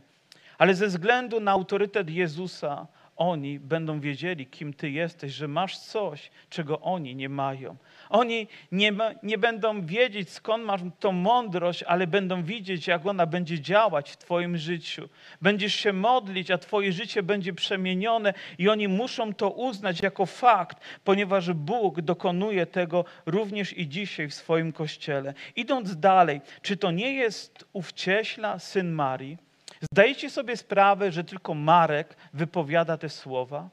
ale 0.57 0.75
ze 0.75 0.87
względu 0.87 1.39
na 1.39 1.51
autorytet 1.51 2.09
Jezusa, 2.09 2.87
oni 3.15 3.59
będą 3.59 3.99
wiedzieli, 3.99 4.45
kim 4.45 4.73
Ty 4.73 4.89
jesteś, 4.89 5.33
że 5.33 5.47
masz 5.47 5.77
coś, 5.77 6.31
czego 6.49 6.81
oni 6.81 7.15
nie 7.15 7.29
mają. 7.29 7.75
Oni 8.09 8.47
nie, 8.71 8.91
ma, 8.91 9.11
nie 9.23 9.37
będą 9.37 9.85
wiedzieć, 9.85 10.29
skąd 10.29 10.65
masz 10.65 10.81
tą 10.99 11.11
mądrość, 11.11 11.83
ale 11.83 12.07
będą 12.07 12.43
widzieć, 12.43 12.87
jak 12.87 13.05
ona 13.05 13.25
będzie 13.25 13.59
działać 13.59 14.11
w 14.11 14.17
Twoim 14.17 14.57
życiu. 14.57 15.09
Będziesz 15.41 15.75
się 15.75 15.93
modlić, 15.93 16.51
a 16.51 16.57
Twoje 16.57 16.91
życie 16.91 17.23
będzie 17.23 17.53
przemienione 17.53 18.33
i 18.57 18.69
oni 18.69 18.87
muszą 18.87 19.33
to 19.33 19.49
uznać 19.49 20.01
jako 20.01 20.25
fakt, 20.25 20.77
ponieważ 21.03 21.53
Bóg 21.53 22.01
dokonuje 22.01 22.65
tego 22.65 23.05
również 23.25 23.77
i 23.77 23.87
dzisiaj 23.87 24.27
w 24.27 24.33
swoim 24.33 24.73
Kościele. 24.73 25.33
Idąc 25.55 25.99
dalej, 25.99 26.41
czy 26.61 26.77
to 26.77 26.91
nie 26.91 27.13
jest 27.13 27.65
ów 27.73 27.93
cieśla, 27.93 28.59
syn 28.59 28.91
Marii? 28.91 29.44
Zdajecie 29.91 30.29
sobie 30.29 30.57
sprawę, 30.57 31.11
że 31.11 31.23
tylko 31.23 31.53
Marek 31.53 32.15
wypowiada 32.33 32.97
te 32.97 33.09
słowa? 33.09 33.69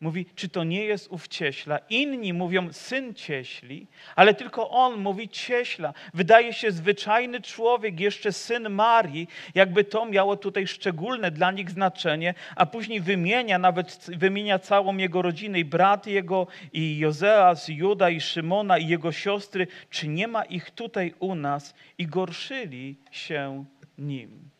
Mówi, 0.00 0.26
czy 0.34 0.48
to 0.48 0.64
nie 0.64 0.84
jest 0.84 1.08
ów 1.10 1.28
cieśla? 1.28 1.78
Inni 1.90 2.32
mówią 2.32 2.72
syn 2.72 3.14
cieśli, 3.14 3.86
ale 4.16 4.34
tylko 4.34 4.70
on 4.70 5.00
mówi 5.00 5.28
cieśla. 5.28 5.94
Wydaje 6.14 6.52
się 6.52 6.70
zwyczajny 6.70 7.40
człowiek, 7.40 8.00
jeszcze 8.00 8.32
syn 8.32 8.70
Marii, 8.70 9.28
jakby 9.54 9.84
to 9.84 10.06
miało 10.06 10.36
tutaj 10.36 10.66
szczególne 10.66 11.30
dla 11.30 11.50
nich 11.50 11.70
znaczenie, 11.70 12.34
a 12.56 12.66
później 12.66 13.00
wymienia, 13.00 13.58
nawet 13.58 14.06
wymienia 14.16 14.58
całą 14.58 14.96
jego 14.96 15.22
rodzinę, 15.22 15.58
i 15.58 15.64
brat 15.64 16.06
jego, 16.06 16.46
i 16.72 16.98
Jozeas, 16.98 17.68
i 17.68 17.76
Juda, 17.76 18.10
i 18.10 18.20
Szymona, 18.20 18.78
i 18.78 18.88
jego 18.88 19.12
siostry. 19.12 19.66
Czy 19.90 20.08
nie 20.08 20.28
ma 20.28 20.44
ich 20.44 20.70
tutaj 20.70 21.14
u 21.18 21.34
nas? 21.34 21.74
I 21.98 22.06
gorszyli 22.06 22.96
się 23.10 23.64
nim. 23.98 24.55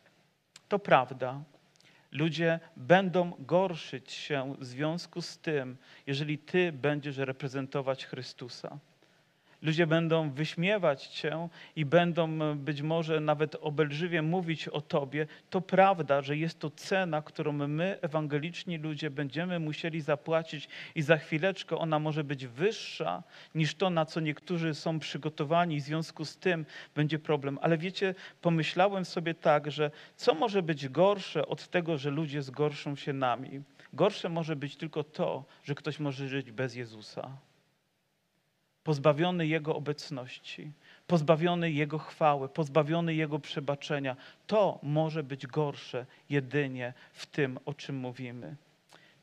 To 0.69 0.79
prawda. 0.79 1.43
Ludzie 2.13 2.61
będą 2.77 3.33
gorszyć 3.39 4.13
się 4.13 4.55
w 4.59 4.65
związku 4.65 5.23
z 5.23 5.39
tym, 5.39 5.77
jeżeli 6.07 6.39
Ty 6.39 6.73
będziesz 6.73 7.17
reprezentować 7.17 8.07
Chrystusa. 8.07 8.79
Ludzie 9.63 9.87
będą 9.87 10.31
wyśmiewać 10.31 11.07
Cię 11.07 11.49
i 11.77 11.85
będą 11.85 12.43
e, 12.43 12.55
być 12.55 12.83
może 12.83 13.21
nawet 13.21 13.57
obelżywie 13.61 14.23
mówić 14.23 14.69
o 14.69 14.81
Tobie. 14.81 15.27
To 15.51 15.61
prawda, 15.61 16.23
że 16.23 16.37
jest 16.37 16.59
to 16.59 16.71
cena, 16.71 17.23
którą 17.23 17.53
my, 17.53 17.99
ewangeliczni 18.03 18.79
ludzie, 18.79 19.11
będziemy 19.11 19.59
musieli 19.59 20.01
zapłacić 20.01 20.69
i 20.95 21.03
za 21.03 21.17
chwileczkę 21.17 21.79
ona 21.79 21.99
może 21.99 22.25
być 22.25 22.47
wyższa 22.47 23.23
niż 23.55 23.75
to, 23.75 23.91
na 23.91 24.05
co 24.05 24.21
niektórzy 24.21 24.75
są 24.75 24.99
przygotowani. 24.99 25.81
W 25.81 25.85
związku 25.85 26.25
z 26.25 26.37
tym 26.37 26.67
będzie 26.95 27.19
problem. 27.19 27.59
Ale 27.63 27.79
wiecie, 27.79 28.15
pomyślałem 28.41 29.05
sobie 29.05 29.35
tak, 29.35 29.71
że 29.71 29.91
co 30.17 30.35
może 30.35 30.63
być 30.63 30.89
gorsze 30.89 31.47
od 31.47 31.69
tego, 31.69 31.99
że 31.99 32.11
ludzie 32.11 32.43
zgorszą 32.43 32.97
się 32.97 33.13
nami? 33.13 33.63
Gorsze 33.93 34.29
może 34.29 34.57
być 34.57 34.77
tylko 34.77 35.05
to, 35.05 35.45
że 35.65 35.75
ktoś 35.75 36.01
może 36.01 36.29
żyć 36.29 36.53
bez 36.53 36.75
Jezusa 36.75 37.46
pozbawiony 38.87 39.47
Jego 39.47 39.77
obecności, 39.77 40.73
pozbawiony 41.07 41.71
Jego 41.71 41.99
chwały, 41.99 42.49
pozbawiony 42.49 43.15
Jego 43.15 43.39
przebaczenia. 43.39 44.17
To 44.47 44.79
może 44.83 45.23
być 45.23 45.47
gorsze 45.47 46.07
jedynie 46.31 46.93
w 47.13 47.27
tym, 47.27 47.59
o 47.65 47.75
czym 47.75 47.97
mówimy. 47.97 48.57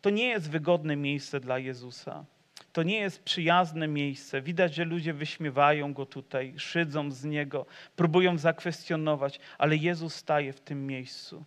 To 0.01 0.09
nie 0.09 0.27
jest 0.27 0.49
wygodne 0.49 0.95
miejsce 0.95 1.39
dla 1.39 1.59
Jezusa. 1.59 2.25
To 2.73 2.83
nie 2.83 2.97
jest 2.97 3.23
przyjazne 3.23 3.87
miejsce. 3.87 4.41
Widać, 4.41 4.75
że 4.75 4.85
ludzie 4.85 5.13
wyśmiewają 5.13 5.93
go 5.93 6.05
tutaj, 6.05 6.53
szydzą 6.57 7.11
z 7.11 7.23
niego, 7.23 7.65
próbują 7.95 8.37
zakwestionować, 8.37 9.39
ale 9.57 9.75
Jezus 9.75 10.15
staje 10.15 10.53
w 10.53 10.59
tym 10.59 10.87
miejscu. 10.87 11.43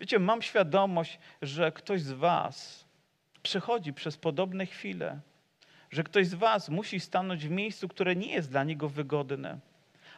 Wiecie, 0.00 0.18
mam 0.18 0.42
świadomość, 0.42 1.18
że 1.42 1.72
ktoś 1.72 2.02
z 2.02 2.12
Was 2.12 2.84
przechodzi 3.42 3.92
przez 3.92 4.16
podobne 4.16 4.66
chwile 4.66 5.20
że 5.90 6.04
ktoś 6.04 6.26
z 6.26 6.34
Was 6.34 6.68
musi 6.68 7.00
stanąć 7.00 7.46
w 7.46 7.50
miejscu, 7.50 7.88
które 7.88 8.16
nie 8.16 8.32
jest 8.32 8.50
dla 8.50 8.64
niego 8.64 8.88
wygodne. 8.88 9.58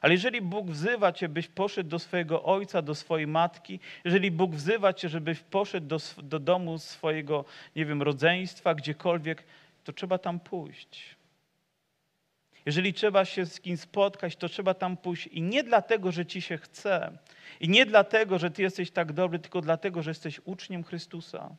Ale 0.00 0.12
jeżeli 0.12 0.40
Bóg 0.40 0.66
wzywa 0.70 1.12
Cię, 1.12 1.28
byś 1.28 1.48
poszedł 1.48 1.90
do 1.90 1.98
swojego 1.98 2.42
ojca, 2.42 2.82
do 2.82 2.94
swojej 2.94 3.26
matki, 3.26 3.80
jeżeli 4.04 4.30
Bóg 4.30 4.54
wzywa 4.54 4.92
Cię, 4.92 5.08
żebyś 5.08 5.40
poszedł 5.40 5.86
do, 5.86 5.98
do 6.22 6.38
domu 6.38 6.78
swojego, 6.78 7.44
nie 7.76 7.86
wiem, 7.86 8.02
rodzeństwa, 8.02 8.74
gdziekolwiek, 8.74 9.44
to 9.84 9.92
trzeba 9.92 10.18
tam 10.18 10.40
pójść. 10.40 11.16
Jeżeli 12.66 12.94
trzeba 12.94 13.24
się 13.24 13.46
z 13.46 13.60
kim 13.60 13.76
spotkać, 13.76 14.36
to 14.36 14.48
trzeba 14.48 14.74
tam 14.74 14.96
pójść. 14.96 15.26
I 15.26 15.42
nie 15.42 15.64
dlatego, 15.64 16.12
że 16.12 16.26
Ci 16.26 16.42
się 16.42 16.58
chce, 16.58 17.18
i 17.60 17.68
nie 17.68 17.86
dlatego, 17.86 18.38
że 18.38 18.50
Ty 18.50 18.62
jesteś 18.62 18.90
tak 18.90 19.12
dobry, 19.12 19.38
tylko 19.38 19.60
dlatego, 19.60 20.02
że 20.02 20.10
jesteś 20.10 20.40
uczniem 20.44 20.84
Chrystusa 20.84 21.56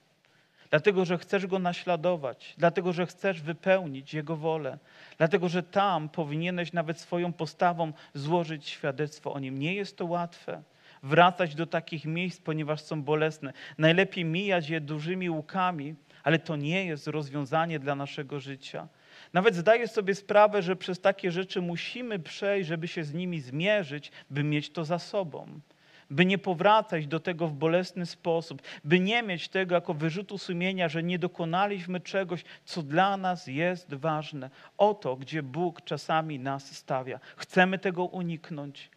dlatego 0.73 1.05
że 1.05 1.17
chcesz 1.17 1.47
Go 1.47 1.59
naśladować, 1.59 2.53
dlatego 2.57 2.93
że 2.93 3.05
chcesz 3.05 3.41
wypełnić 3.41 4.13
Jego 4.13 4.35
wolę, 4.35 4.77
dlatego 5.17 5.49
że 5.49 5.63
tam 5.63 6.09
powinieneś 6.09 6.73
nawet 6.73 6.99
swoją 6.99 7.33
postawą 7.33 7.93
złożyć 8.13 8.69
świadectwo 8.69 9.33
o 9.33 9.39
Nim. 9.39 9.59
Nie 9.59 9.75
jest 9.75 9.97
to 9.97 10.05
łatwe 10.05 10.63
wracać 11.03 11.55
do 11.55 11.65
takich 11.65 12.05
miejsc, 12.05 12.41
ponieważ 12.41 12.81
są 12.81 13.03
bolesne. 13.03 13.53
Najlepiej 13.77 14.25
mijać 14.25 14.69
je 14.69 14.81
dużymi 14.81 15.29
łukami, 15.29 15.95
ale 16.23 16.39
to 16.39 16.55
nie 16.55 16.85
jest 16.85 17.07
rozwiązanie 17.07 17.79
dla 17.79 17.95
naszego 17.95 18.39
życia. 18.39 18.87
Nawet 19.33 19.55
zdaję 19.55 19.87
sobie 19.87 20.15
sprawę, 20.15 20.61
że 20.61 20.75
przez 20.75 20.99
takie 20.99 21.31
rzeczy 21.31 21.61
musimy 21.61 22.19
przejść, 22.19 22.67
żeby 22.67 22.87
się 22.87 23.03
z 23.03 23.13
nimi 23.13 23.39
zmierzyć, 23.39 24.11
by 24.29 24.43
mieć 24.43 24.69
to 24.69 24.85
za 24.85 24.99
sobą 24.99 25.59
by 26.09 26.25
nie 26.25 26.37
powracać 26.37 27.07
do 27.07 27.19
tego 27.19 27.47
w 27.47 27.53
bolesny 27.53 28.05
sposób, 28.05 28.61
by 28.83 28.99
nie 28.99 29.23
mieć 29.23 29.49
tego 29.49 29.75
jako 29.75 29.93
wyrzutu 29.93 30.37
sumienia, 30.37 30.89
że 30.89 31.03
nie 31.03 31.19
dokonaliśmy 31.19 31.99
czegoś, 31.99 32.43
co 32.65 32.83
dla 32.83 33.17
nas 33.17 33.47
jest 33.47 33.93
ważne. 33.93 34.49
Oto, 34.77 35.15
gdzie 35.15 35.43
Bóg 35.43 35.81
czasami 35.81 36.39
nas 36.39 36.75
stawia. 36.75 37.19
Chcemy 37.37 37.79
tego 37.79 38.05
uniknąć. 38.05 38.89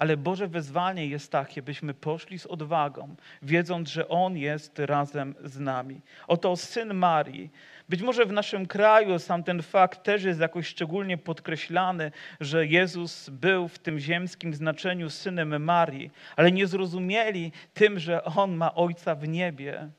Ale 0.00 0.16
Boże 0.16 0.48
wezwanie 0.48 1.06
jest 1.06 1.32
takie, 1.32 1.62
byśmy 1.62 1.94
poszli 1.94 2.38
z 2.38 2.46
odwagą, 2.46 3.14
wiedząc, 3.42 3.88
że 3.88 4.08
On 4.08 4.36
jest 4.36 4.78
razem 4.78 5.34
z 5.44 5.58
nami. 5.58 6.00
Oto 6.28 6.56
syn 6.56 6.94
Marii, 6.94 7.50
być 7.88 8.02
może 8.02 8.26
w 8.26 8.32
naszym 8.32 8.66
kraju 8.66 9.18
sam 9.18 9.42
ten 9.44 9.62
fakt 9.62 10.02
też 10.02 10.24
jest 10.24 10.40
jakoś 10.40 10.66
szczególnie 10.66 11.18
podkreślany, 11.18 12.12
że 12.40 12.66
Jezus 12.66 13.30
był 13.30 13.68
w 13.68 13.78
tym 13.78 13.98
ziemskim 13.98 14.54
znaczeniu 14.54 15.10
synem 15.10 15.64
Marii, 15.64 16.10
ale 16.36 16.52
nie 16.52 16.66
zrozumieli 16.66 17.52
tym, 17.74 17.98
że 17.98 18.24
On 18.24 18.56
ma 18.56 18.74
Ojca 18.74 19.14
w 19.14 19.28
niebie. 19.28 19.90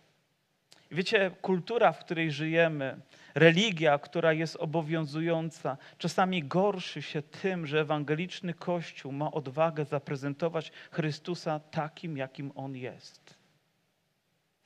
Wiecie, 0.91 1.31
kultura, 1.41 1.91
w 1.91 1.99
której 1.99 2.31
żyjemy, 2.31 3.01
religia, 3.35 3.99
która 3.99 4.33
jest 4.33 4.55
obowiązująca, 4.55 5.77
czasami 5.97 6.43
gorszy 6.43 7.01
się 7.01 7.21
tym, 7.21 7.67
że 7.67 7.79
ewangeliczny 7.79 8.53
Kościół 8.53 9.11
ma 9.11 9.31
odwagę 9.31 9.85
zaprezentować 9.85 10.71
Chrystusa 10.91 11.59
takim, 11.59 12.17
jakim 12.17 12.51
On 12.55 12.75
jest. 12.75 13.37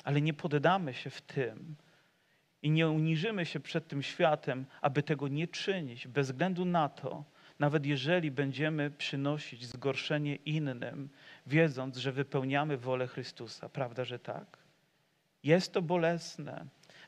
Ale 0.04 0.22
nie 0.22 0.34
poddamy 0.34 0.94
się 0.94 1.10
w 1.10 1.22
tym, 1.22 1.76
i 2.62 2.72
nie 2.72 2.90
uniżymy 2.90 3.46
się 3.46 3.60
przed 3.60 3.88
tym 3.88 4.04
światem, 4.04 4.66
aby 4.82 5.04
tego 5.04 5.28
nie 5.28 5.48
czynić, 5.48 6.08
bez 6.08 6.32
względu 6.32 6.66
na 6.66 6.90
to, 6.90 7.24
nawet 7.60 7.86
jeżeli 7.86 8.32
będziemy 8.32 8.92
przynosić 8.92 9.66
zgorszenie 9.66 10.36
innym, 10.36 11.10
wiedząc, 11.48 11.98
że 11.98 12.12
wypełniamy 12.12 12.78
wolę 12.78 13.08
Chrystusa. 13.08 13.70
Prawda, 13.70 14.06
że 14.06 14.20
tak? 14.20 14.65
Jest 15.46 15.74
to 15.74 15.82
bolesne. 15.82 16.66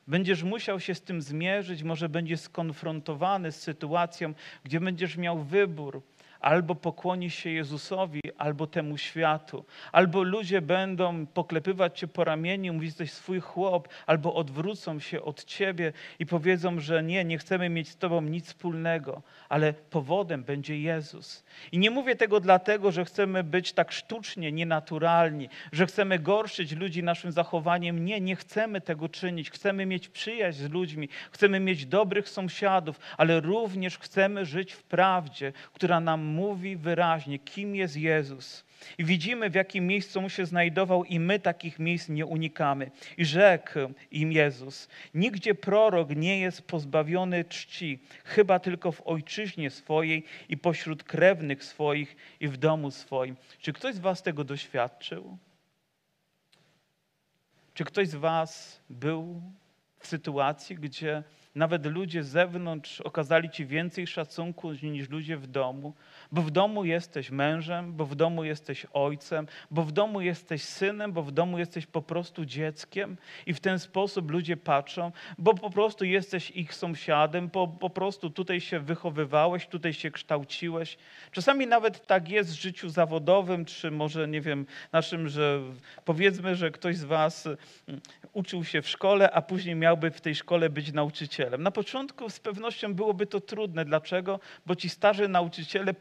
Będziesz 0.07 0.43
musiał 0.43 0.79
się 0.79 0.95
z 0.95 1.01
tym 1.01 1.21
zmierzyć, 1.21 1.83
może 1.83 2.09
będziesz 2.09 2.39
skonfrontowany 2.39 3.51
z 3.51 3.61
sytuacją, 3.61 4.33
gdzie 4.63 4.79
będziesz 4.79 5.17
miał 5.17 5.43
wybór 5.43 6.01
albo 6.39 6.75
pokłoni 6.75 7.29
się 7.29 7.49
Jezusowi, 7.49 8.21
albo 8.37 8.67
temu 8.67 8.97
światu. 8.97 9.65
Albo 9.91 10.23
ludzie 10.23 10.61
będą 10.61 11.25
poklepywać 11.25 11.99
cię 11.99 12.07
po 12.07 12.23
ramieniu, 12.23 12.73
mówić, 12.73 12.89
jesteś 12.89 13.11
swój 13.11 13.39
chłop, 13.39 13.87
albo 14.05 14.33
odwrócą 14.33 14.99
się 14.99 15.21
od 15.21 15.43
ciebie 15.43 15.93
i 16.19 16.25
powiedzą, 16.25 16.79
że 16.79 17.03
nie, 17.03 17.25
nie 17.25 17.37
chcemy 17.37 17.69
mieć 17.69 17.89
z 17.89 17.97
tobą 17.97 18.21
nic 18.21 18.47
wspólnego, 18.47 19.21
ale 19.49 19.73
powodem 19.73 20.43
będzie 20.43 20.79
Jezus. 20.79 21.43
I 21.71 21.79
nie 21.79 21.91
mówię 21.91 22.15
tego 22.15 22.39
dlatego, 22.39 22.91
że 22.91 23.05
chcemy 23.05 23.43
być 23.43 23.73
tak 23.73 23.91
sztucznie, 23.91 24.51
nienaturalni, 24.51 25.49
że 25.71 25.85
chcemy 25.85 26.19
gorszyć 26.19 26.71
ludzi 26.71 27.03
naszym 27.03 27.31
zachowaniem. 27.31 28.05
Nie, 28.05 28.21
nie 28.21 28.35
chcemy 28.35 28.81
tego 28.81 29.09
czynić. 29.09 29.51
Chcemy 29.51 29.85
mieć 29.85 30.09
przyjaźń 30.09 30.59
z 30.59 30.71
ludźmi, 30.71 31.09
chcemy 31.31 31.59
mieć 31.59 31.85
dobrych 31.85 32.29
sąsiadów, 32.29 32.99
ale 33.17 33.39
również 33.39 33.97
chcemy 33.97 34.45
żyć 34.45 34.73
w 34.73 34.83
prawdzie, 34.83 35.53
która 35.73 35.99
nam 35.99 36.26
mówi 36.27 36.75
wyraźnie, 36.75 37.39
kim 37.39 37.75
jest 37.75 37.97
Jezus. 37.97 38.65
I 38.97 39.03
widzimy, 39.05 39.49
w 39.49 39.55
jakim 39.55 39.87
miejscu 39.87 40.21
mu 40.21 40.29
się 40.29 40.45
znajdował, 40.45 41.03
i 41.03 41.19
my 41.19 41.39
takich 41.39 41.79
miejsc 41.79 42.09
nie 42.09 42.25
unikamy. 42.25 42.91
I 43.17 43.25
rzekł 43.25 43.79
im 44.11 44.31
Jezus: 44.31 44.89
Nigdzie 45.13 45.55
prorok 45.55 46.09
nie 46.09 46.39
jest 46.39 46.61
pozbawiony 46.61 47.45
czci, 47.45 47.99
chyba 48.25 48.59
tylko 48.59 48.91
w 48.91 49.01
ojczyźnie 49.07 49.69
swojej 49.69 50.23
i 50.49 50.57
pośród 50.57 51.03
krewnych 51.03 51.63
swoich 51.63 52.15
i 52.39 52.47
w 52.47 52.57
domu 52.57 52.91
swoim. 52.91 53.35
Czy 53.59 53.73
ktoś 53.73 53.95
z 53.95 53.99
Was 53.99 54.23
tego 54.23 54.43
doświadczył? 54.43 55.37
Czy 57.73 57.85
ktoś 57.85 58.07
z 58.07 58.15
Was 58.15 58.81
był 58.89 59.41
w 59.99 60.07
sytuacji, 60.07 60.75
gdzie 60.75 61.23
nawet 61.55 61.85
ludzie 61.85 62.23
z 62.23 62.27
zewnątrz 62.27 63.01
okazali 63.01 63.49
ci 63.49 63.65
więcej 63.65 64.07
szacunku 64.07 64.73
niż 64.73 65.09
ludzie 65.09 65.37
w 65.37 65.47
domu, 65.47 65.93
bo 66.31 66.41
w 66.41 66.51
domu 66.51 66.85
jesteś 66.85 67.31
mężem, 67.31 67.93
bo 67.93 68.05
w 68.05 68.15
domu 68.15 68.43
jesteś 68.43 68.85
ojcem, 68.93 69.47
bo 69.71 69.83
w 69.83 69.91
domu 69.91 70.21
jesteś 70.21 70.63
synem, 70.63 71.13
bo 71.13 71.23
w 71.23 71.31
domu 71.31 71.59
jesteś 71.59 71.85
po 71.85 72.01
prostu 72.01 72.45
dzieckiem 72.45 73.17
i 73.45 73.53
w 73.53 73.59
ten 73.59 73.79
sposób 73.79 74.31
ludzie 74.31 74.57
patrzą, 74.57 75.11
bo 75.37 75.53
po 75.53 75.69
prostu 75.69 76.05
jesteś 76.05 76.51
ich 76.51 76.73
sąsiadem, 76.73 77.49
bo 77.53 77.67
po 77.67 77.89
prostu 77.89 78.29
tutaj 78.29 78.61
się 78.61 78.79
wychowywałeś, 78.79 79.67
tutaj 79.67 79.93
się 79.93 80.11
kształciłeś. 80.11 80.97
Czasami 81.31 81.67
nawet 81.67 82.07
tak 82.07 82.29
jest 82.29 82.49
w 82.51 82.61
życiu 82.61 82.89
zawodowym, 82.89 83.65
czy 83.65 83.91
może, 83.91 84.27
nie 84.27 84.41
wiem, 84.41 84.65
naszym, 84.91 85.29
że 85.29 85.61
powiedzmy, 86.05 86.55
że 86.55 86.71
ktoś 86.71 86.97
z 86.97 87.03
was 87.03 87.47
mm, 87.47 88.01
uczył 88.33 88.63
się 88.63 88.81
w 88.81 88.89
szkole, 88.89 89.31
a 89.31 89.41
później 89.41 89.75
miałby 89.75 90.11
w 90.11 90.21
tej 90.21 90.35
szkole 90.35 90.69
być 90.69 90.93
nauczycielem. 90.93 91.63
Na 91.63 91.71
początku 91.71 92.29
z 92.29 92.39
pewnością 92.39 92.93
byłoby 92.93 93.25
to 93.25 93.41
trudne. 93.41 93.85
Dlaczego? 93.85 94.39
Bo 94.65 94.75
ci 94.75 94.89
starzy 94.89 95.27
nauczyciele 95.27 95.93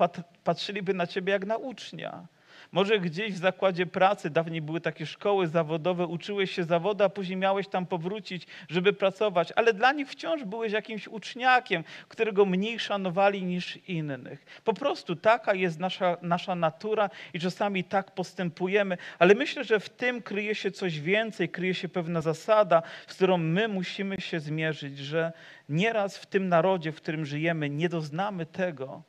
patrzyliby 0.45 0.95
na 0.95 1.07
ciebie 1.07 1.33
jak 1.33 1.47
na 1.47 1.57
ucznia. 1.57 2.27
Może 2.73 3.01
gdzieś 3.01 3.33
w 3.33 3.39
zakładzie 3.39 3.87
pracy, 3.87 4.31
dawniej 4.31 4.63
były 4.63 4.81
takie 4.81 5.07
szkoły 5.07 5.47
zawodowe, 5.47 6.07
uczyłeś 6.07 6.51
się 6.51 6.65
zawodu, 6.65 7.05
a 7.05 7.09
później 7.09 7.37
miałeś 7.37 7.69
tam 7.69 7.87
powrócić, 7.87 8.47
żeby 8.69 8.93
pracować, 8.93 9.53
ale 9.57 9.73
dla 9.73 9.93
nich 9.93 10.09
wciąż 10.09 10.45
byłeś 10.45 10.73
jakimś 10.73 11.09
uczniakiem, 11.09 11.85
którego 12.09 12.45
mniej 12.45 12.79
szanowali 12.79 13.45
niż 13.45 13.79
innych. 13.89 14.61
Po 14.65 14.75
prostu 14.75 15.17
taka 15.17 15.55
jest 15.55 15.79
nasza, 15.79 16.17
nasza 16.23 16.55
natura 16.55 17.11
i 17.35 17.41
czasami 17.41 17.85
tak 17.85 18.15
postępujemy, 18.15 18.99
ale 19.19 19.35
myślę, 19.35 19.65
że 19.65 19.81
w 19.81 19.89
tym 19.89 20.23
kryje 20.23 20.55
się 20.55 20.71
coś 20.71 21.01
więcej, 21.01 21.49
kryje 21.49 21.75
się 21.75 21.89
pewna 21.89 22.21
zasada, 22.21 22.83
z 23.07 23.15
którą 23.15 23.39
my 23.39 23.69
musimy 23.69 24.21
się 24.21 24.41
zmierzyć, 24.41 24.99
że 24.99 25.33
nieraz 25.69 26.19
w 26.19 26.27
tym 26.27 26.49
narodzie, 26.49 26.93
w 26.93 26.97
którym 26.97 27.27
żyjemy, 27.27 27.71
nie 27.71 27.89
doznamy 27.89 28.47
tego, 28.47 29.03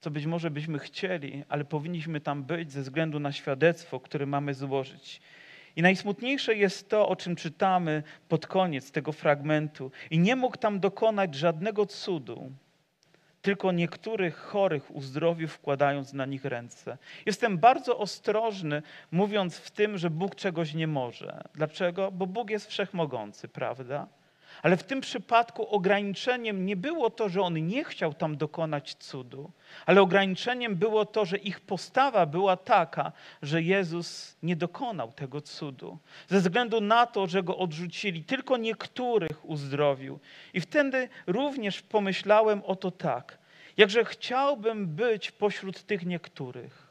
co 0.00 0.10
być 0.10 0.26
może 0.26 0.50
byśmy 0.50 0.78
chcieli, 0.78 1.44
ale 1.48 1.64
powinniśmy 1.64 2.20
tam 2.20 2.44
być 2.44 2.72
ze 2.72 2.82
względu 2.82 3.20
na 3.20 3.32
świadectwo, 3.32 4.00
które 4.00 4.26
mamy 4.26 4.54
złożyć. 4.54 5.20
I 5.76 5.82
najsmutniejsze 5.82 6.54
jest 6.54 6.88
to, 6.88 7.08
o 7.08 7.16
czym 7.16 7.36
czytamy 7.36 8.02
pod 8.28 8.46
koniec 8.46 8.90
tego 8.92 9.12
fragmentu. 9.12 9.90
I 10.10 10.18
nie 10.18 10.36
mógł 10.36 10.56
tam 10.56 10.80
dokonać 10.80 11.34
żadnego 11.34 11.86
cudu, 11.86 12.52
tylko 13.42 13.72
niektórych 13.72 14.36
chorych 14.36 14.96
uzdrowił, 14.96 15.48
wkładając 15.48 16.12
na 16.12 16.26
nich 16.26 16.44
ręce. 16.44 16.98
Jestem 17.26 17.58
bardzo 17.58 17.98
ostrożny, 17.98 18.82
mówiąc 19.10 19.58
w 19.58 19.70
tym, 19.70 19.98
że 19.98 20.10
Bóg 20.10 20.34
czegoś 20.34 20.74
nie 20.74 20.86
może. 20.86 21.42
Dlaczego? 21.54 22.12
Bo 22.12 22.26
Bóg 22.26 22.50
jest 22.50 22.66
wszechmogący, 22.66 23.48
prawda? 23.48 24.08
Ale 24.62 24.76
w 24.76 24.82
tym 24.82 25.00
przypadku 25.00 25.68
ograniczeniem 25.68 26.66
nie 26.66 26.76
było 26.76 27.10
to, 27.10 27.28
że 27.28 27.42
on 27.42 27.66
nie 27.66 27.84
chciał 27.84 28.14
tam 28.14 28.36
dokonać 28.36 28.94
cudu, 28.94 29.50
ale 29.86 30.02
ograniczeniem 30.02 30.76
było 30.76 31.06
to, 31.06 31.24
że 31.24 31.36
ich 31.36 31.60
postawa 31.60 32.26
była 32.26 32.56
taka, 32.56 33.12
że 33.42 33.62
Jezus 33.62 34.36
nie 34.42 34.56
dokonał 34.56 35.12
tego 35.12 35.40
cudu. 35.40 35.98
Ze 36.28 36.40
względu 36.40 36.80
na 36.80 37.06
to, 37.06 37.26
że 37.26 37.42
go 37.42 37.56
odrzucili, 37.56 38.24
tylko 38.24 38.56
niektórych 38.56 39.44
uzdrowił. 39.44 40.18
I 40.54 40.60
wtedy 40.60 41.08
również 41.26 41.82
pomyślałem 41.82 42.62
o 42.64 42.76
to 42.76 42.90
tak, 42.90 43.38
jakże 43.76 44.04
chciałbym 44.04 44.86
być 44.86 45.30
pośród 45.30 45.82
tych 45.82 46.06
niektórych 46.06 46.85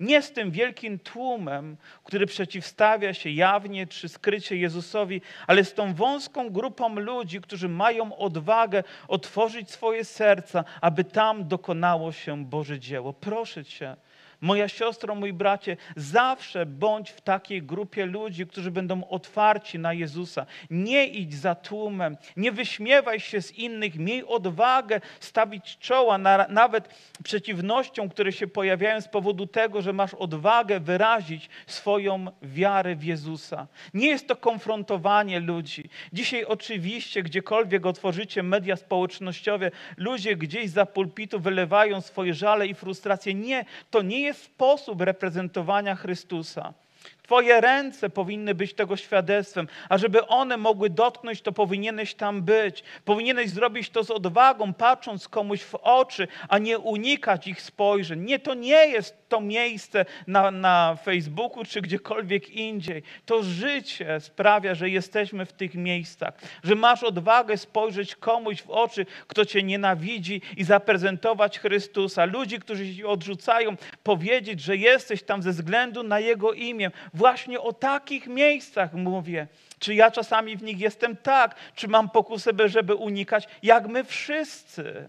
nie 0.00 0.22
z 0.22 0.32
tym 0.32 0.50
wielkim 0.50 0.98
tłumem, 0.98 1.76
który 2.04 2.26
przeciwstawia 2.26 3.14
się 3.14 3.30
jawnie 3.30 3.86
czy 3.86 4.08
skrycie 4.08 4.56
Jezusowi, 4.56 5.20
ale 5.46 5.64
z 5.64 5.74
tą 5.74 5.94
wąską 5.94 6.50
grupą 6.50 6.94
ludzi, 6.94 7.40
którzy 7.40 7.68
mają 7.68 8.16
odwagę 8.16 8.82
otworzyć 9.08 9.70
swoje 9.70 10.04
serca, 10.04 10.64
aby 10.80 11.04
tam 11.04 11.48
dokonało 11.48 12.12
się 12.12 12.44
Boże 12.44 12.80
dzieło. 12.80 13.12
Proszę 13.12 13.64
Cię, 13.64 13.96
Moja 14.44 14.68
siostro, 14.68 15.14
mój 15.14 15.32
bracie, 15.32 15.76
zawsze 15.96 16.66
bądź 16.66 17.10
w 17.10 17.20
takiej 17.20 17.62
grupie 17.62 18.06
ludzi, 18.06 18.46
którzy 18.46 18.70
będą 18.70 19.08
otwarci 19.08 19.78
na 19.78 19.92
Jezusa. 19.92 20.46
Nie 20.70 21.06
idź 21.06 21.34
za 21.34 21.54
tłumem, 21.54 22.16
nie 22.36 22.52
wyśmiewaj 22.52 23.20
się 23.20 23.42
z 23.42 23.52
innych, 23.52 23.94
miej 23.98 24.24
odwagę 24.26 25.00
stawić 25.20 25.78
czoła 25.78 26.18
na, 26.18 26.46
nawet 26.48 26.88
przeciwnościom, 27.24 28.08
które 28.08 28.32
się 28.32 28.46
pojawiają 28.46 29.00
z 29.00 29.08
powodu 29.08 29.46
tego, 29.46 29.82
że 29.82 29.92
masz 29.92 30.14
odwagę 30.14 30.80
wyrazić 30.80 31.48
swoją 31.66 32.26
wiarę 32.42 32.96
w 32.96 33.04
Jezusa. 33.04 33.66
Nie 33.94 34.08
jest 34.08 34.28
to 34.28 34.36
konfrontowanie 34.36 35.40
ludzi. 35.40 35.88
Dzisiaj 36.12 36.44
oczywiście, 36.44 37.22
gdziekolwiek 37.22 37.86
otworzycie 37.86 38.42
media 38.42 38.76
społecznościowe, 38.76 39.70
ludzie 39.96 40.36
gdzieś 40.36 40.70
za 40.70 40.86
pulpitu 40.86 41.40
wylewają 41.40 42.00
swoje 42.00 42.34
żale 42.34 42.66
i 42.66 42.74
frustracje. 42.74 43.34
Nie, 43.34 43.64
to 43.90 44.02
nie 44.02 44.20
jest 44.20 44.33
sposób 44.34 45.00
reprezentowania 45.00 45.96
Chrystusa. 45.96 46.74
Twoje 47.22 47.60
ręce 47.60 48.10
powinny 48.10 48.54
być 48.54 48.74
tego 48.74 48.96
świadectwem, 48.96 49.68
a 49.88 49.98
żeby 49.98 50.26
one 50.26 50.56
mogły 50.56 50.90
dotknąć, 50.90 51.42
to 51.42 51.52
powinieneś 51.52 52.14
tam 52.14 52.42
być. 52.42 52.82
Powinieneś 53.04 53.50
zrobić 53.50 53.90
to 53.90 54.04
z 54.04 54.10
odwagą, 54.10 54.74
patrząc 54.74 55.28
komuś 55.28 55.62
w 55.62 55.74
oczy, 55.74 56.28
a 56.48 56.58
nie 56.58 56.78
unikać 56.78 57.46
ich 57.46 57.62
spojrzeń. 57.62 58.20
Nie, 58.20 58.38
to 58.38 58.54
nie 58.54 58.86
jest 58.86 59.23
to 59.34 59.40
miejsce 59.40 60.04
na, 60.26 60.50
na 60.50 60.96
Facebooku 60.96 61.64
czy 61.64 61.80
gdziekolwiek 61.80 62.50
indziej. 62.50 63.02
To 63.26 63.42
życie 63.42 64.20
sprawia, 64.20 64.74
że 64.74 64.90
jesteśmy 64.90 65.46
w 65.46 65.52
tych 65.52 65.74
miejscach, 65.74 66.34
że 66.64 66.74
masz 66.74 67.02
odwagę 67.02 67.56
spojrzeć 67.56 68.16
komuś 68.16 68.62
w 68.62 68.70
oczy, 68.70 69.06
kto 69.28 69.44
cię 69.44 69.62
nienawidzi 69.62 70.42
i 70.56 70.64
zaprezentować 70.64 71.58
Chrystusa. 71.58 72.24
Ludzi, 72.24 72.58
którzy 72.58 72.96
cię 72.96 73.08
odrzucają, 73.08 73.76
powiedzieć, 74.02 74.60
że 74.60 74.76
jesteś 74.76 75.22
tam 75.22 75.42
ze 75.42 75.50
względu 75.50 76.02
na 76.02 76.20
Jego 76.20 76.52
imię 76.52 76.90
Właśnie 77.14 77.60
o 77.60 77.72
takich 77.72 78.26
miejscach 78.26 78.92
mówię. 78.92 79.46
Czy 79.78 79.94
ja 79.94 80.10
czasami 80.10 80.56
w 80.56 80.62
nich 80.62 80.80
jestem 80.80 81.16
tak, 81.16 81.54
czy 81.74 81.88
mam 81.88 82.10
pokusę, 82.10 82.50
żeby 82.66 82.94
unikać, 82.94 83.48
jak 83.62 83.88
my 83.88 84.04
wszyscy. 84.04 85.08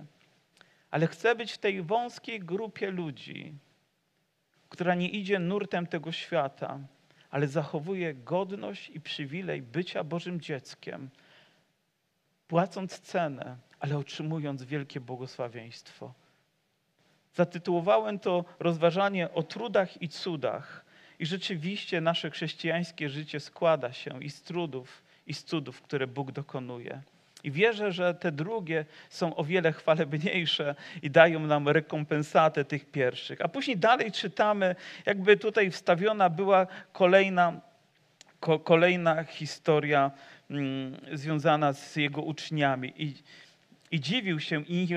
Ale 0.92 1.08
chcę 1.08 1.36
być 1.36 1.52
w 1.52 1.58
tej 1.58 1.82
wąskiej 1.82 2.40
grupie 2.40 2.92
ludzi, 2.92 3.54
która 4.76 4.96
nie 4.96 5.10
idzie 5.10 5.40
nurtem 5.40 5.88
tego 5.88 6.12
świata, 6.12 6.80
ale 7.32 7.48
zachowuje 7.48 8.14
godność 8.14 8.90
i 8.90 9.02
przywilej 9.02 9.62
bycia 9.62 10.04
Bożym 10.04 10.42
dzieckiem, 10.42 11.10
płacąc 12.48 13.00
cenę, 13.00 13.58
ale 13.80 13.98
otrzymując 13.98 14.64
wielkie 14.64 15.00
błogosławieństwo. 15.00 16.14
Zatytułowałem 17.34 18.20
to 18.20 18.46
rozważanie 18.60 19.34
o 19.34 19.44
trudach 19.44 20.02
i 20.02 20.10
cudach, 20.10 20.86
i 21.20 21.26
rzeczywiście 21.26 22.02
nasze 22.02 22.30
chrześcijańskie 22.30 23.10
życie 23.10 23.40
składa 23.40 23.94
się 23.94 24.24
i 24.24 24.30
z 24.30 24.42
trudów, 24.42 25.04
i 25.28 25.34
z 25.34 25.44
cudów, 25.44 25.82
które 25.82 26.08
Bóg 26.08 26.32
dokonuje. 26.32 27.02
I 27.46 27.52
wierzę, 27.52 27.92
że 27.92 28.14
te 28.14 28.32
drugie 28.32 28.86
są 29.10 29.36
o 29.36 29.44
wiele 29.44 29.72
chwalebniejsze 29.74 30.76
i 31.02 31.12
dają 31.12 31.40
nam 31.40 31.70
rekompensatę 31.70 32.66
tych 32.66 32.86
pierwszych. 32.92 33.42
A 33.42 33.48
później 33.48 33.78
dalej 33.78 34.12
czytamy, 34.12 34.76
jakby 35.06 35.38
tutaj 35.38 35.72
wstawiona 35.72 36.30
była 36.30 36.68
kolejna, 36.94 37.62
ko, 38.40 38.60
kolejna 38.60 39.24
historia 39.24 40.12
mm, 40.50 40.98
związana 41.14 41.74
z 41.74 41.96
jego 41.96 42.22
uczniami. 42.22 42.94
I 42.98 43.14
i 43.96 44.00
dziwił 44.00 44.40
się 44.40 44.62
ich 44.62 44.90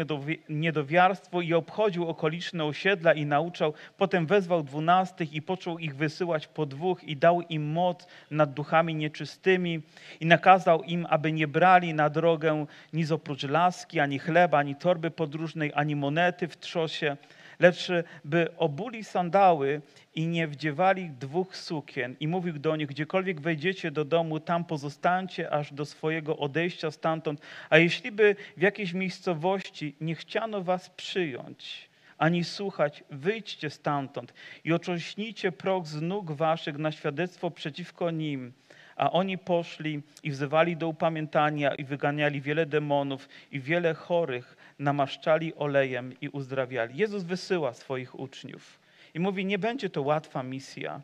niedowiarstwo 0.49 1.41
i 1.41 1.55
obchodził 1.55 2.09
okoliczne 2.09 2.65
osiedla 2.65 3.13
i 3.13 3.27
nauczał. 3.27 3.75
Potem 3.97 4.27
wezwał 4.27 4.63
dwunastych 4.63 5.33
i 5.33 5.43
począł 5.43 5.79
ich 5.79 5.97
wysyłać 5.97 6.47
po 6.47 6.67
dwóch 6.67 7.05
i 7.05 7.17
dał 7.17 7.41
im 7.41 7.73
moc 7.73 8.07
nad 8.31 8.55
duchami 8.55 8.95
nieczystymi 8.95 9.83
i 10.21 10.27
nakazał 10.27 10.83
im, 10.83 11.07
aby 11.11 11.33
nie 11.33 11.49
brali 11.49 11.95
na 11.95 12.11
drogę 12.11 12.67
nic 12.93 13.11
oprócz 13.11 13.43
laski, 13.43 14.01
ani 14.01 14.19
chleba, 14.19 14.59
ani 14.59 14.77
torby 14.77 15.11
podróżnej, 15.11 15.73
ani 15.75 15.97
monety 15.97 16.49
w 16.49 16.57
trzosie, 16.57 17.17
lecz 17.61 17.89
by 18.25 18.57
obuli 18.57 19.05
sandały 19.05 19.81
i 20.15 20.27
nie 20.27 20.49
wdziewali 20.49 21.11
dwóch 21.11 21.57
sukien. 21.57 22.17
I 22.21 22.29
mówił 22.29 22.59
do 22.59 22.77
nich, 22.77 22.89
gdziekolwiek 22.89 23.41
wejdziecie 23.41 23.91
do 23.91 24.05
domu, 24.05 24.41
tam 24.41 24.65
pozostańcie 24.65 25.51
aż 25.51 25.73
do 25.73 25.85
swojego 25.85 26.37
odejścia 26.37 26.91
stamtąd. 26.91 27.41
A 27.71 27.79
jeśli 27.79 28.13
by 28.13 28.37
w 28.57 28.63
jakiejś 28.63 28.93
miejscowości 28.93 29.95
nie 30.01 30.15
chciano 30.15 30.63
was 30.63 30.91
przyjąć, 30.91 31.89
ani 32.19 32.45
słuchać, 32.45 33.05
wyjdźcie 33.11 33.71
stamtąd 33.71 34.35
i 34.65 34.73
otrząśnijcie 34.73 35.53
proch 35.53 35.87
z 35.87 36.01
nóg 36.01 36.33
waszych 36.33 36.79
na 36.79 36.93
świadectwo 36.93 37.51
przeciwko 37.51 38.11
nim. 38.11 38.53
A 38.97 39.11
oni 39.11 39.39
poszli 39.39 40.03
i 40.23 40.31
wzywali 40.31 40.77
do 40.77 40.89
upamiętania 40.89 41.75
i 41.75 41.85
wyganiali 41.85 42.41
wiele 42.41 42.67
demonów 42.67 43.29
i 43.53 43.61
wiele 43.61 43.95
chorych 43.95 44.57
namaszczali 44.79 45.55
olejem 45.55 46.21
i 46.21 46.29
uzdrawiali. 46.29 46.99
Jezus 46.99 47.23
wysyła 47.23 47.73
swoich 47.73 48.19
uczniów 48.19 48.79
i 49.15 49.21
mówi: 49.21 49.45
Nie 49.45 49.59
będzie 49.59 49.91
to 49.91 50.03
łatwa 50.03 50.43
misja. 50.43 51.03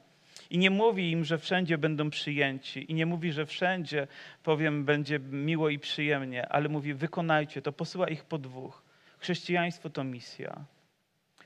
I 0.51 0.59
nie 0.59 0.71
mówi 0.71 1.11
im, 1.11 1.25
że 1.25 1.39
wszędzie 1.39 1.79
będą 1.79 2.11
przyjęci. 2.11 2.91
I 2.93 2.95
nie 2.95 3.07
mówi, 3.07 3.33
że 3.33 3.47
wszędzie, 3.47 4.07
powiem, 4.43 4.85
będzie 4.85 5.19
miło 5.19 5.69
i 5.69 5.79
przyjemnie, 5.79 6.49
ale 6.49 6.69
mówi, 6.69 6.95
wykonajcie 6.95 7.63
to. 7.63 7.73
Posyła 7.73 8.09
ich 8.09 8.25
po 8.25 8.39
dwóch. 8.39 8.83
Chrześcijaństwo 9.19 9.91
to 9.91 10.05
misja. 10.05 10.65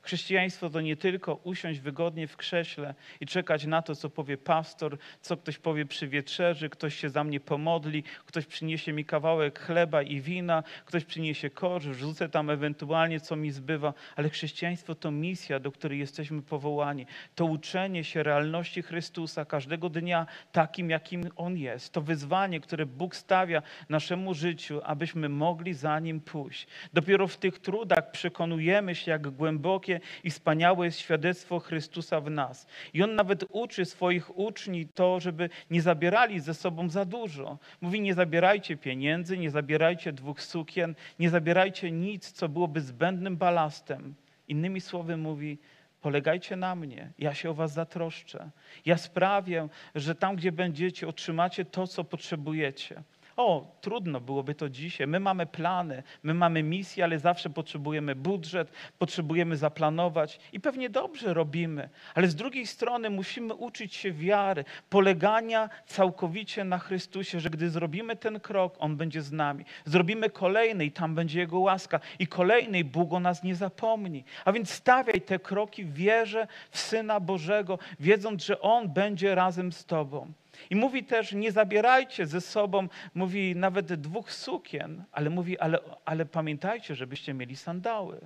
Chrześcijaństwo 0.09 0.71
to 0.71 0.81
nie 0.81 0.97
tylko 0.97 1.35
usiąść 1.35 1.81
wygodnie 1.81 2.27
w 2.27 2.37
krześle 2.37 2.95
i 3.21 3.27
czekać 3.27 3.67
na 3.67 3.83
to, 3.83 3.95
co 3.95 4.11
powie 4.11 4.37
pastor, 4.37 4.99
co 5.21 5.37
ktoś 5.37 5.59
powie 5.59 5.87
przy 5.87 6.09
wieczerzy, 6.09 6.69
ktoś 6.69 6.95
się 6.95 7.11
za 7.11 7.25
mnie 7.25 7.41
pomodli, 7.41 8.03
ktoś 8.27 8.47
przyniesie 8.47 8.93
mi 8.93 9.05
kawałek 9.05 9.61
chleba 9.61 10.03
i 10.03 10.21
wina, 10.21 10.63
ktoś 10.85 11.05
przyniesie 11.05 11.51
korz, 11.51 11.87
wrzucę 11.87 12.29
tam 12.29 12.51
ewentualnie, 12.51 13.21
co 13.21 13.37
mi 13.37 13.51
zbywa, 13.51 13.95
ale 14.17 14.31
chrześcijaństwo 14.31 14.95
to 14.95 15.11
misja, 15.11 15.61
do 15.61 15.73
której 15.73 15.99
jesteśmy 15.99 16.43
powołani. 16.43 17.07
To 17.35 17.45
uczenie 17.45 18.05
się 18.05 18.23
realności 18.23 18.83
Chrystusa 18.83 19.45
każdego 19.45 19.89
dnia 19.89 20.27
takim, 20.53 20.91
jakim 20.91 21.31
On 21.37 21.57
jest. 21.57 21.93
To 21.93 22.01
wyzwanie, 22.01 22.61
które 22.61 22.87
Bóg 22.87 23.17
stawia 23.17 23.63
naszemu 23.89 24.35
życiu, 24.35 24.81
abyśmy 24.85 25.29
mogli 25.29 25.75
za 25.75 25.99
Nim 25.99 26.21
pójść. 26.21 26.67
Dopiero 26.93 27.27
w 27.27 27.37
tych 27.37 27.59
trudach 27.59 28.11
przekonujemy 28.11 28.95
się, 28.95 29.11
jak 29.11 29.31
głębokie 29.31 29.98
i 30.25 30.31
wspaniałe 30.31 30.87
jest 30.87 30.99
świadectwo 30.99 31.59
Chrystusa 31.59 32.21
w 32.21 32.31
nas. 32.31 32.67
I 32.95 33.03
On 33.03 33.15
nawet 33.15 33.45
uczy 33.51 33.85
swoich 33.85 34.39
uczniów 34.39 34.89
to, 34.95 35.21
żeby 35.21 35.51
nie 35.71 35.83
zabierali 35.83 36.41
ze 36.41 36.55
sobą 36.55 36.91
za 36.91 37.05
dużo. 37.05 37.59
Mówi, 37.81 38.01
nie 38.01 38.15
zabierajcie 38.15 38.77
pieniędzy, 38.77 39.39
nie 39.39 39.51
zabierajcie 39.51 40.13
dwóch 40.13 40.43
sukien, 40.43 40.95
nie 41.19 41.31
zabierajcie 41.31 41.91
nic, 41.91 42.33
co 42.33 42.49
byłoby 42.49 42.81
zbędnym 42.81 43.37
balastem. 43.37 44.15
Innymi 44.49 44.81
słowy 44.81 45.17
mówi, 45.17 45.59
Polegajcie 46.01 46.57
na 46.57 46.75
mnie, 46.75 47.11
ja 47.19 47.35
się 47.35 47.51
o 47.51 47.55
Was 47.55 47.73
zatroszczę. 47.73 48.51
Ja 48.87 48.97
sprawię, 48.97 49.69
że 49.95 50.15
tam, 50.15 50.37
gdzie 50.37 50.53
będziecie, 50.53 51.09
otrzymacie 51.09 51.65
to, 51.65 51.87
co 51.87 52.05
potrzebujecie. 52.05 53.03
O, 53.39 53.77
trudno 53.81 54.21
byłoby 54.21 54.55
to 54.55 54.69
dzisiaj. 54.69 55.07
My 55.07 55.21
mamy 55.21 55.47
plany, 55.47 56.03
my 56.23 56.35
mamy 56.35 56.63
misję, 56.63 57.05
ale 57.05 57.19
zawsze 57.19 57.51
potrzebujemy 57.51 58.15
budżet, 58.15 58.73
potrzebujemy 58.99 59.57
zaplanować 59.57 60.41
i 60.53 60.61
pewnie 60.61 60.91
dobrze 60.91 61.35
robimy. 61.35 61.89
Ale 62.15 62.29
z 62.29 62.35
drugiej 62.35 62.67
strony 62.67 63.11
musimy 63.11 63.55
uczyć 63.55 63.95
się 63.95 64.13
wiary, 64.13 64.65
polegania 64.91 65.71
całkowicie 65.87 66.65
na 66.65 66.79
Chrystusie, 66.79 67.41
że 67.41 67.51
gdy 67.51 67.71
zrobimy 67.71 68.17
ten 68.17 68.41
krok, 68.41 68.75
On 68.79 68.97
będzie 68.97 69.23
z 69.23 69.33
nami. 69.33 69.65
Zrobimy 69.85 70.31
kolejny 70.31 70.85
i 70.85 70.93
tam 70.93 71.15
będzie 71.15 71.41
Jego 71.41 71.59
łaska. 71.59 72.01
I 72.19 72.27
kolejny 72.27 72.85
Bóg 72.85 73.13
o 73.13 73.21
nas 73.21 73.43
nie 73.43 73.55
zapomni. 73.55 74.25
A 74.45 74.53
więc 74.53 74.71
stawiaj 74.71 75.21
te 75.21 75.39
kroki 75.39 75.85
w 75.85 75.95
wierze 75.95 76.47
w 76.71 76.79
Syna 76.79 77.21
Bożego, 77.21 77.79
wiedząc, 78.01 78.45
że 78.45 78.61
On 78.61 78.89
będzie 78.89 79.35
razem 79.35 79.73
z 79.73 79.85
Tobą. 79.85 80.33
I 80.71 80.77
mówi 80.77 81.05
też, 81.05 81.33
nie 81.33 81.53
zabierajcie 81.53 82.27
ze 82.27 82.41
sobą, 82.41 82.89
mówi 83.15 83.57
nawet 83.57 83.95
dwóch 83.95 84.33
sukien, 84.33 85.05
ale 85.13 85.31
mówi, 85.31 85.59
ale, 85.59 85.79
ale 86.05 86.27
pamiętajcie, 86.27 86.95
żebyście 86.95 87.35
mieli 87.35 87.57
sandały. 87.57 88.21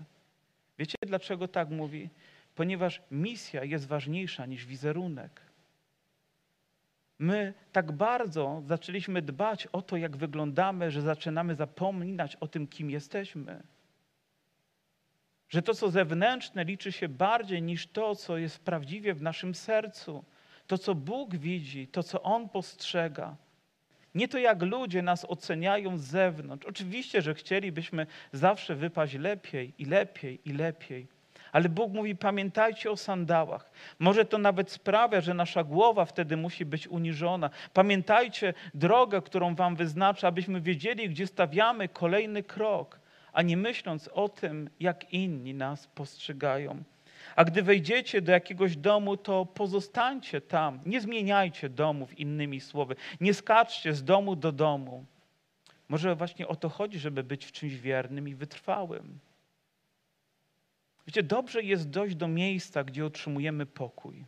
Wiecie 0.78 0.96
dlaczego 1.06 1.48
tak 1.48 1.70
mówi? 1.70 2.10
Ponieważ 2.54 3.02
misja 3.10 3.64
jest 3.64 3.86
ważniejsza 3.86 4.46
niż 4.46 4.66
wizerunek. 4.66 5.40
My 7.18 7.54
tak 7.72 7.92
bardzo 7.92 8.62
zaczęliśmy 8.66 9.22
dbać 9.22 9.66
o 9.66 9.82
to, 9.82 9.96
jak 9.96 10.16
wyglądamy, 10.16 10.90
że 10.90 11.02
zaczynamy 11.02 11.54
zapominać 11.54 12.36
o 12.36 12.48
tym, 12.48 12.66
kim 12.66 12.90
jesteśmy. 12.90 13.62
Że 15.48 15.62
to, 15.62 15.74
co 15.74 15.90
zewnętrzne, 15.90 16.64
liczy 16.64 16.92
się 16.92 17.08
bardziej 17.08 17.62
niż 17.62 17.86
to, 17.86 18.14
co 18.14 18.38
jest 18.38 18.58
prawdziwie 18.58 19.14
w 19.14 19.22
naszym 19.22 19.54
sercu 19.54 20.24
to, 20.66 20.78
co 20.78 20.94
Bóg 20.94 21.36
widzi, 21.36 21.88
to, 21.88 22.02
co 22.02 22.22
On 22.22 22.48
postrzega. 22.48 23.36
Nie 24.14 24.28
to, 24.28 24.38
jak 24.38 24.62
ludzie 24.62 25.02
nas 25.02 25.24
oceniają 25.28 25.98
z 25.98 26.02
zewnątrz. 26.02 26.66
Oczywiście, 26.66 27.22
że 27.22 27.34
chcielibyśmy 27.34 28.06
zawsze 28.32 28.74
wypaść 28.74 29.14
lepiej 29.14 29.74
i 29.78 29.84
lepiej 29.84 30.40
i 30.44 30.52
lepiej. 30.52 31.06
Ale 31.52 31.68
Bóg 31.68 31.92
mówi: 31.92 32.16
pamiętajcie 32.16 32.90
o 32.90 32.96
sandałach. 32.96 33.70
Może 33.98 34.24
to 34.24 34.38
nawet 34.38 34.70
sprawia, 34.70 35.20
że 35.20 35.34
nasza 35.34 35.64
głowa 35.64 36.04
wtedy 36.04 36.36
musi 36.36 36.64
być 36.64 36.88
uniżona. 36.88 37.50
Pamiętajcie 37.72 38.54
drogę, 38.74 39.22
którą 39.22 39.54
Wam 39.54 39.76
wyznacza, 39.76 40.28
abyśmy 40.28 40.60
wiedzieli, 40.60 41.10
gdzie 41.10 41.26
stawiamy 41.26 41.88
kolejny 41.88 42.42
krok, 42.42 43.00
a 43.32 43.42
nie 43.42 43.56
myśląc 43.56 44.08
o 44.08 44.28
tym, 44.28 44.70
jak 44.80 45.12
inni 45.12 45.54
nas 45.54 45.86
postrzegają. 45.86 46.82
A 47.36 47.44
gdy 47.44 47.62
wejdziecie 47.62 48.22
do 48.22 48.32
jakiegoś 48.32 48.76
domu, 48.76 49.16
to 49.16 49.46
pozostańcie 49.46 50.40
tam. 50.40 50.80
Nie 50.86 51.00
zmieniajcie 51.00 51.68
domów, 51.68 52.18
innymi 52.18 52.60
słowy. 52.60 52.96
Nie 53.20 53.34
skaczcie 53.34 53.94
z 53.94 54.04
domu 54.04 54.36
do 54.36 54.52
domu. 54.52 55.04
Może 55.88 56.14
właśnie 56.16 56.48
o 56.48 56.56
to 56.56 56.68
chodzi, 56.68 56.98
żeby 56.98 57.24
być 57.24 57.44
w 57.44 57.52
czymś 57.52 57.74
wiernym 57.74 58.28
i 58.28 58.34
wytrwałym. 58.34 59.18
Wiecie, 61.06 61.22
dobrze 61.22 61.62
jest 61.62 61.90
dojść 61.90 62.16
do 62.16 62.28
miejsca, 62.28 62.84
gdzie 62.84 63.06
otrzymujemy 63.06 63.66
pokój 63.66 64.24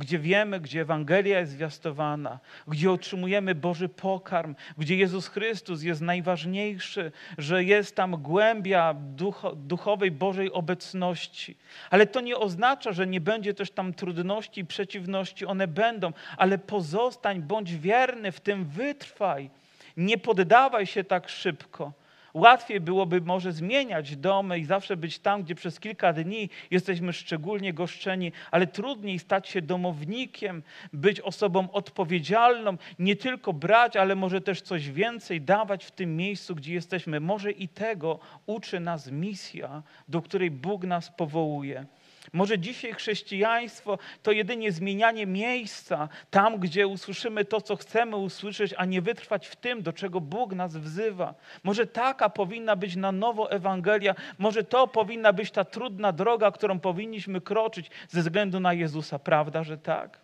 gdzie 0.00 0.18
wiemy, 0.18 0.60
gdzie 0.60 0.80
Ewangelia 0.80 1.40
jest 1.40 1.52
zwiastowana, 1.52 2.38
gdzie 2.68 2.92
otrzymujemy 2.92 3.54
Boży 3.54 3.88
pokarm, 3.88 4.54
gdzie 4.78 4.96
Jezus 4.96 5.28
Chrystus 5.28 5.82
jest 5.82 6.00
najważniejszy, 6.00 7.12
że 7.38 7.64
jest 7.64 7.96
tam 7.96 8.22
głębia 8.22 8.94
ducho, 8.94 9.56
duchowej 9.56 10.10
Bożej 10.10 10.52
obecności. 10.52 11.56
Ale 11.90 12.06
to 12.06 12.20
nie 12.20 12.36
oznacza, 12.36 12.92
że 12.92 13.06
nie 13.06 13.20
będzie 13.20 13.54
też 13.54 13.70
tam 13.70 13.94
trudności 13.94 14.60
i 14.60 14.66
przeciwności, 14.66 15.46
one 15.46 15.68
będą, 15.68 16.12
ale 16.36 16.58
pozostań, 16.58 17.42
bądź 17.42 17.76
wierny 17.76 18.32
w 18.32 18.40
tym, 18.40 18.64
wytrwaj. 18.64 19.50
Nie 19.96 20.18
poddawaj 20.18 20.86
się 20.86 21.04
tak 21.04 21.28
szybko. 21.28 21.92
Łatwiej 22.34 22.80
byłoby 22.80 23.20
może 23.20 23.52
zmieniać 23.52 24.16
domy 24.16 24.58
i 24.58 24.64
zawsze 24.64 24.96
być 24.96 25.18
tam, 25.18 25.42
gdzie 25.42 25.54
przez 25.54 25.80
kilka 25.80 26.12
dni 26.12 26.50
jesteśmy 26.70 27.12
szczególnie 27.12 27.72
goszczeni, 27.72 28.32
ale 28.50 28.66
trudniej 28.66 29.18
stać 29.18 29.48
się 29.48 29.62
domownikiem, 29.62 30.62
być 30.92 31.20
osobą 31.20 31.70
odpowiedzialną, 31.72 32.76
nie 32.98 33.16
tylko 33.16 33.52
brać, 33.52 33.96
ale 33.96 34.14
może 34.14 34.40
też 34.40 34.62
coś 34.62 34.90
więcej 34.90 35.40
dawać 35.40 35.84
w 35.84 35.90
tym 35.90 36.16
miejscu, 36.16 36.54
gdzie 36.54 36.74
jesteśmy. 36.74 37.20
Może 37.20 37.50
i 37.50 37.68
tego 37.68 38.18
uczy 38.46 38.80
nas 38.80 39.10
misja, 39.10 39.82
do 40.08 40.22
której 40.22 40.50
Bóg 40.50 40.84
nas 40.84 41.10
powołuje. 41.10 41.86
Może 42.32 42.58
dzisiaj 42.58 42.92
chrześcijaństwo 42.92 43.98
to 44.22 44.32
jedynie 44.32 44.72
zmienianie 44.72 45.26
miejsca 45.26 46.08
tam, 46.30 46.58
gdzie 46.58 46.86
usłyszymy 46.86 47.44
to, 47.44 47.60
co 47.60 47.76
chcemy 47.76 48.16
usłyszeć, 48.16 48.74
a 48.76 48.84
nie 48.84 49.02
wytrwać 49.02 49.46
w 49.46 49.56
tym, 49.56 49.82
do 49.82 49.92
czego 49.92 50.20
Bóg 50.20 50.52
nas 50.52 50.76
wzywa. 50.76 51.34
Może 51.64 51.86
taka 51.86 52.28
powinna 52.28 52.76
być 52.76 52.96
na 52.96 53.12
nowo 53.12 53.50
Ewangelia, 53.50 54.14
może 54.38 54.64
to 54.64 54.88
powinna 54.88 55.32
być 55.32 55.50
ta 55.50 55.64
trudna 55.64 56.12
droga, 56.12 56.50
którą 56.50 56.80
powinniśmy 56.80 57.40
kroczyć 57.40 57.90
ze 58.08 58.20
względu 58.20 58.60
na 58.60 58.72
Jezusa. 58.72 59.18
Prawda, 59.18 59.64
że 59.64 59.78
tak? 59.78 60.20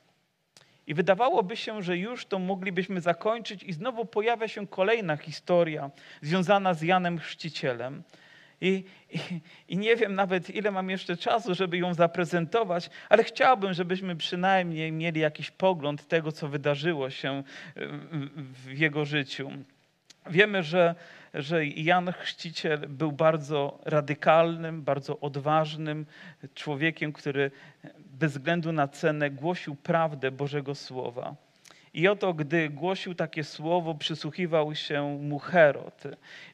I 0.86 0.94
wydawałoby 0.94 1.56
się, 1.56 1.82
że 1.82 1.96
już 1.96 2.26
to 2.26 2.38
moglibyśmy 2.38 3.00
zakończyć, 3.00 3.62
i 3.62 3.72
znowu 3.72 4.04
pojawia 4.04 4.48
się 4.48 4.66
kolejna 4.66 5.16
historia 5.16 5.90
związana 6.22 6.74
z 6.74 6.82
Janem 6.82 7.18
Chrzcicielem. 7.18 8.02
I, 8.60 8.84
i, 9.10 9.18
I, 9.68 9.76
nie 9.76 9.96
wiem 9.96 10.14
nawet, 10.14 10.50
ile 10.50 10.70
mam 10.70 10.90
jeszcze 10.90 11.16
czasu, 11.16 11.54
żeby 11.54 11.78
ją 11.78 11.94
zaprezentować, 11.94 12.90
ale 13.08 13.24
chciałbym, 13.24 13.74
żebyśmy 13.74 14.16
przynajmniej 14.16 14.92
mieli 14.92 15.20
jakiś 15.20 15.50
pogląd 15.50 16.08
tego, 16.08 16.32
co 16.32 16.48
wydarzyło 16.48 17.10
się 17.10 17.42
w 18.36 18.78
jego 18.78 19.04
życiu. 19.04 19.50
Wiemy, 20.30 20.62
że, 20.62 20.94
że 21.34 21.66
Jan 21.66 22.12
Chrzciciel 22.12 22.88
był 22.88 23.12
bardzo 23.12 23.78
radykalnym, 23.84 24.82
bardzo 24.82 25.20
odważnym 25.20 26.06
człowiekiem, 26.54 27.12
który 27.12 27.50
bez 27.98 28.32
względu 28.32 28.72
na 28.72 28.88
cenę 28.88 29.30
głosił 29.30 29.74
prawdę 29.76 30.30
Bożego 30.30 30.74
Słowa. 30.74 31.45
I 31.96 32.08
oto, 32.08 32.34
gdy 32.34 32.68
głosił 32.68 33.14
takie 33.14 33.44
słowo, 33.44 33.94
przysłuchiwał 33.94 34.74
się 34.74 35.18
mu 35.20 35.38
Herod. 35.38 36.02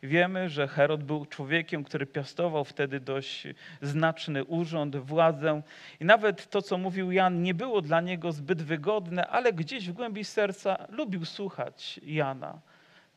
Wiemy, 0.02 0.48
że 0.48 0.68
Herod 0.68 1.02
był 1.04 1.26
człowiekiem, 1.26 1.84
który 1.84 2.06
piastował 2.06 2.64
wtedy 2.64 3.00
dość 3.00 3.46
znaczny 3.80 4.44
urząd, 4.44 4.96
władzę. 4.96 5.62
I 6.00 6.04
nawet 6.04 6.50
to, 6.50 6.62
co 6.62 6.78
mówił 6.78 7.12
Jan, 7.12 7.42
nie 7.42 7.54
było 7.54 7.80
dla 7.80 8.00
niego 8.00 8.32
zbyt 8.32 8.62
wygodne, 8.62 9.26
ale 9.26 9.52
gdzieś 9.52 9.90
w 9.90 9.92
głębi 9.92 10.24
serca 10.24 10.86
lubił 10.88 11.24
słuchać 11.24 12.00
Jana. 12.02 12.58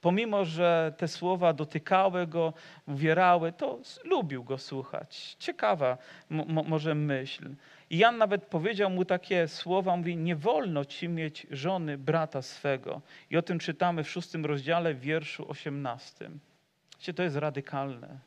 Pomimo, 0.01 0.45
że 0.45 0.93
te 0.97 1.07
słowa 1.07 1.53
dotykały 1.53 2.27
go, 2.27 2.53
uwierały, 2.87 3.51
to 3.51 3.79
lubił 4.03 4.43
go 4.43 4.57
słuchać. 4.57 5.35
Ciekawa 5.39 5.97
może 6.65 6.95
myśl. 6.95 7.49
I 7.89 7.97
Jan 7.97 8.17
nawet 8.17 8.45
powiedział 8.45 8.89
mu 8.89 9.05
takie 9.05 9.47
słowa, 9.47 9.97
mówi, 9.97 10.17
nie 10.17 10.35
wolno 10.35 10.85
ci 10.85 11.09
mieć 11.09 11.47
żony 11.51 11.97
brata 11.97 12.41
swego. 12.41 13.01
I 13.29 13.37
o 13.37 13.41
tym 13.41 13.59
czytamy 13.59 14.03
w 14.03 14.09
szóstym 14.09 14.45
rozdziale, 14.45 14.93
w 14.93 14.99
wierszu 14.99 15.49
osiemnastym. 15.49 16.39
Wiecie, 16.99 17.13
to 17.13 17.23
jest 17.23 17.35
radykalne. 17.35 18.19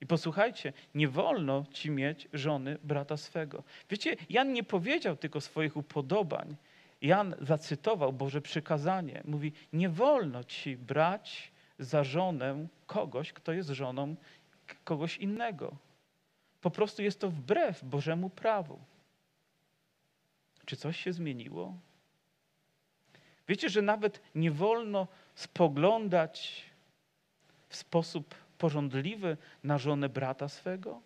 I 0.00 0.06
posłuchajcie, 0.06 0.72
nie 0.94 1.08
wolno 1.08 1.64
ci 1.72 1.90
mieć 1.90 2.28
żony 2.32 2.78
brata 2.82 3.16
swego. 3.16 3.62
Wiecie, 3.90 4.16
Jan 4.30 4.52
nie 4.52 4.64
powiedział 4.64 5.16
tylko 5.16 5.40
swoich 5.40 5.76
upodobań. 5.76 6.56
Jan 7.02 7.34
zacytował 7.40 8.12
Boże 8.12 8.40
przykazanie. 8.40 9.22
Mówi, 9.24 9.52
nie 9.72 9.88
wolno 9.88 10.44
ci 10.44 10.76
brać 10.76 11.52
za 11.78 12.04
żonę 12.04 12.66
kogoś, 12.86 13.32
kto 13.32 13.52
jest 13.52 13.68
żoną 13.68 14.16
kogoś 14.84 15.16
innego. 15.16 15.76
Po 16.64 16.70
prostu 16.70 17.02
jest 17.02 17.20
to 17.20 17.30
wbrew 17.30 17.84
Bożemu 17.84 18.30
prawu. 18.30 18.80
Czy 20.66 20.76
coś 20.76 21.00
się 21.00 21.12
zmieniło? 21.12 21.74
Wiecie, 23.48 23.68
że 23.68 23.82
nawet 23.82 24.20
nie 24.34 24.50
wolno 24.50 25.06
spoglądać 25.34 26.64
w 27.68 27.76
sposób 27.76 28.34
porządliwy 28.58 29.36
na 29.64 29.78
żonę 29.78 30.08
brata 30.08 30.48
swego, 30.48 31.00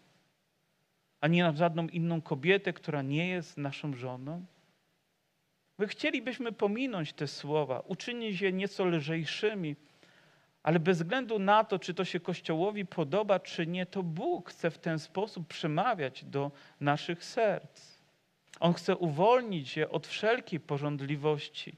ani 1.21 1.39
na 1.39 1.53
żadną 1.53 1.89
inną 1.89 2.23
kobietę, 2.23 2.73
która 2.73 3.03
nie 3.03 3.29
jest 3.29 3.57
naszą 3.57 3.95
żoną? 3.95 4.45
My 5.79 5.89
chcielibyśmy 5.89 6.53
pominąć 6.53 7.13
te 7.13 7.27
słowa, 7.27 7.81
uczynić 7.81 8.41
je 8.41 8.53
nieco 8.53 8.85
lżejszymi, 8.85 9.77
ale 10.63 10.81
bez 10.81 10.99
względu 10.99 11.39
na 11.39 11.65
to, 11.65 11.79
czy 11.79 11.95
to 11.95 12.05
się 12.05 12.21
Kościołowi 12.21 12.87
podoba, 12.87 13.41
czy 13.41 13.67
nie, 13.67 13.87
to 13.87 14.03
Bóg 14.03 14.51
chce 14.51 14.71
w 14.71 14.79
ten 14.79 14.99
sposób 14.99 15.49
przemawiać 15.49 16.25
do 16.25 16.51
naszych 16.81 17.25
serc. 17.25 17.99
On 18.61 18.75
chce 18.75 18.97
uwolnić 18.97 19.77
je 19.77 19.91
od 19.91 20.07
wszelkiej 20.07 20.61
porządliwości, 20.61 21.77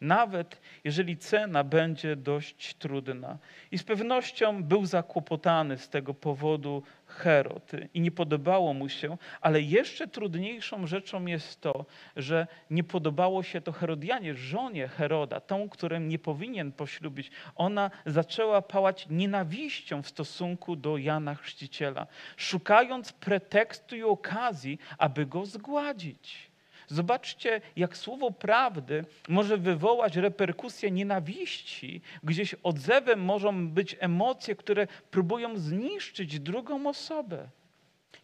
nawet 0.00 0.60
jeżeli 0.84 1.16
cena 1.16 1.64
będzie 1.64 2.16
dość 2.16 2.74
trudna. 2.74 3.38
I 3.70 3.78
z 3.78 3.84
pewnością 3.84 4.64
był 4.64 4.86
zakłopotany 4.86 5.78
z 5.78 5.88
tego 5.88 6.14
powodu 6.14 6.82
Herod 7.06 7.72
i 7.94 8.00
nie 8.00 8.10
podobało 8.10 8.74
mu 8.74 8.88
się, 8.88 9.16
ale 9.40 9.60
jeszcze 9.60 10.08
trudniejszą 10.08 10.86
rzeczą 10.86 11.26
jest 11.26 11.60
to, 11.60 11.86
że 12.16 12.46
nie 12.70 12.84
podobało 12.84 13.42
się 13.42 13.60
to 13.60 13.72
Herodianie, 13.72 14.34
żonie 14.34 14.88
Heroda, 14.88 15.40
tą, 15.40 15.68
którą 15.68 16.00
nie 16.00 16.18
powinien 16.18 16.72
poślubić. 16.72 17.30
Ona 17.54 17.90
zaczęła 18.06 18.62
pałać 18.62 19.06
nienawiścią 19.10 20.02
w 20.02 20.08
stosunku 20.08 20.76
do 20.76 20.96
Jana 20.96 21.34
Chrzciciela, 21.34 22.06
szukając 22.36 23.12
pretekstu 23.12 23.96
i 23.96 24.02
okazji, 24.02 24.78
aby 24.98 25.26
go 25.26 25.46
zgładzić. 25.46 26.49
Zobaczcie, 26.90 27.60
jak 27.76 27.96
słowo 27.96 28.30
prawdy 28.30 29.04
może 29.28 29.56
wywołać 29.56 30.16
reperkusję 30.16 30.90
nienawiści. 30.90 32.00
Gdzieś 32.22 32.54
odzewem 32.62 33.24
mogą 33.24 33.68
być 33.68 33.96
emocje, 34.00 34.56
które 34.56 34.86
próbują 35.10 35.56
zniszczyć 35.56 36.40
drugą 36.40 36.88
osobę. 36.88 37.48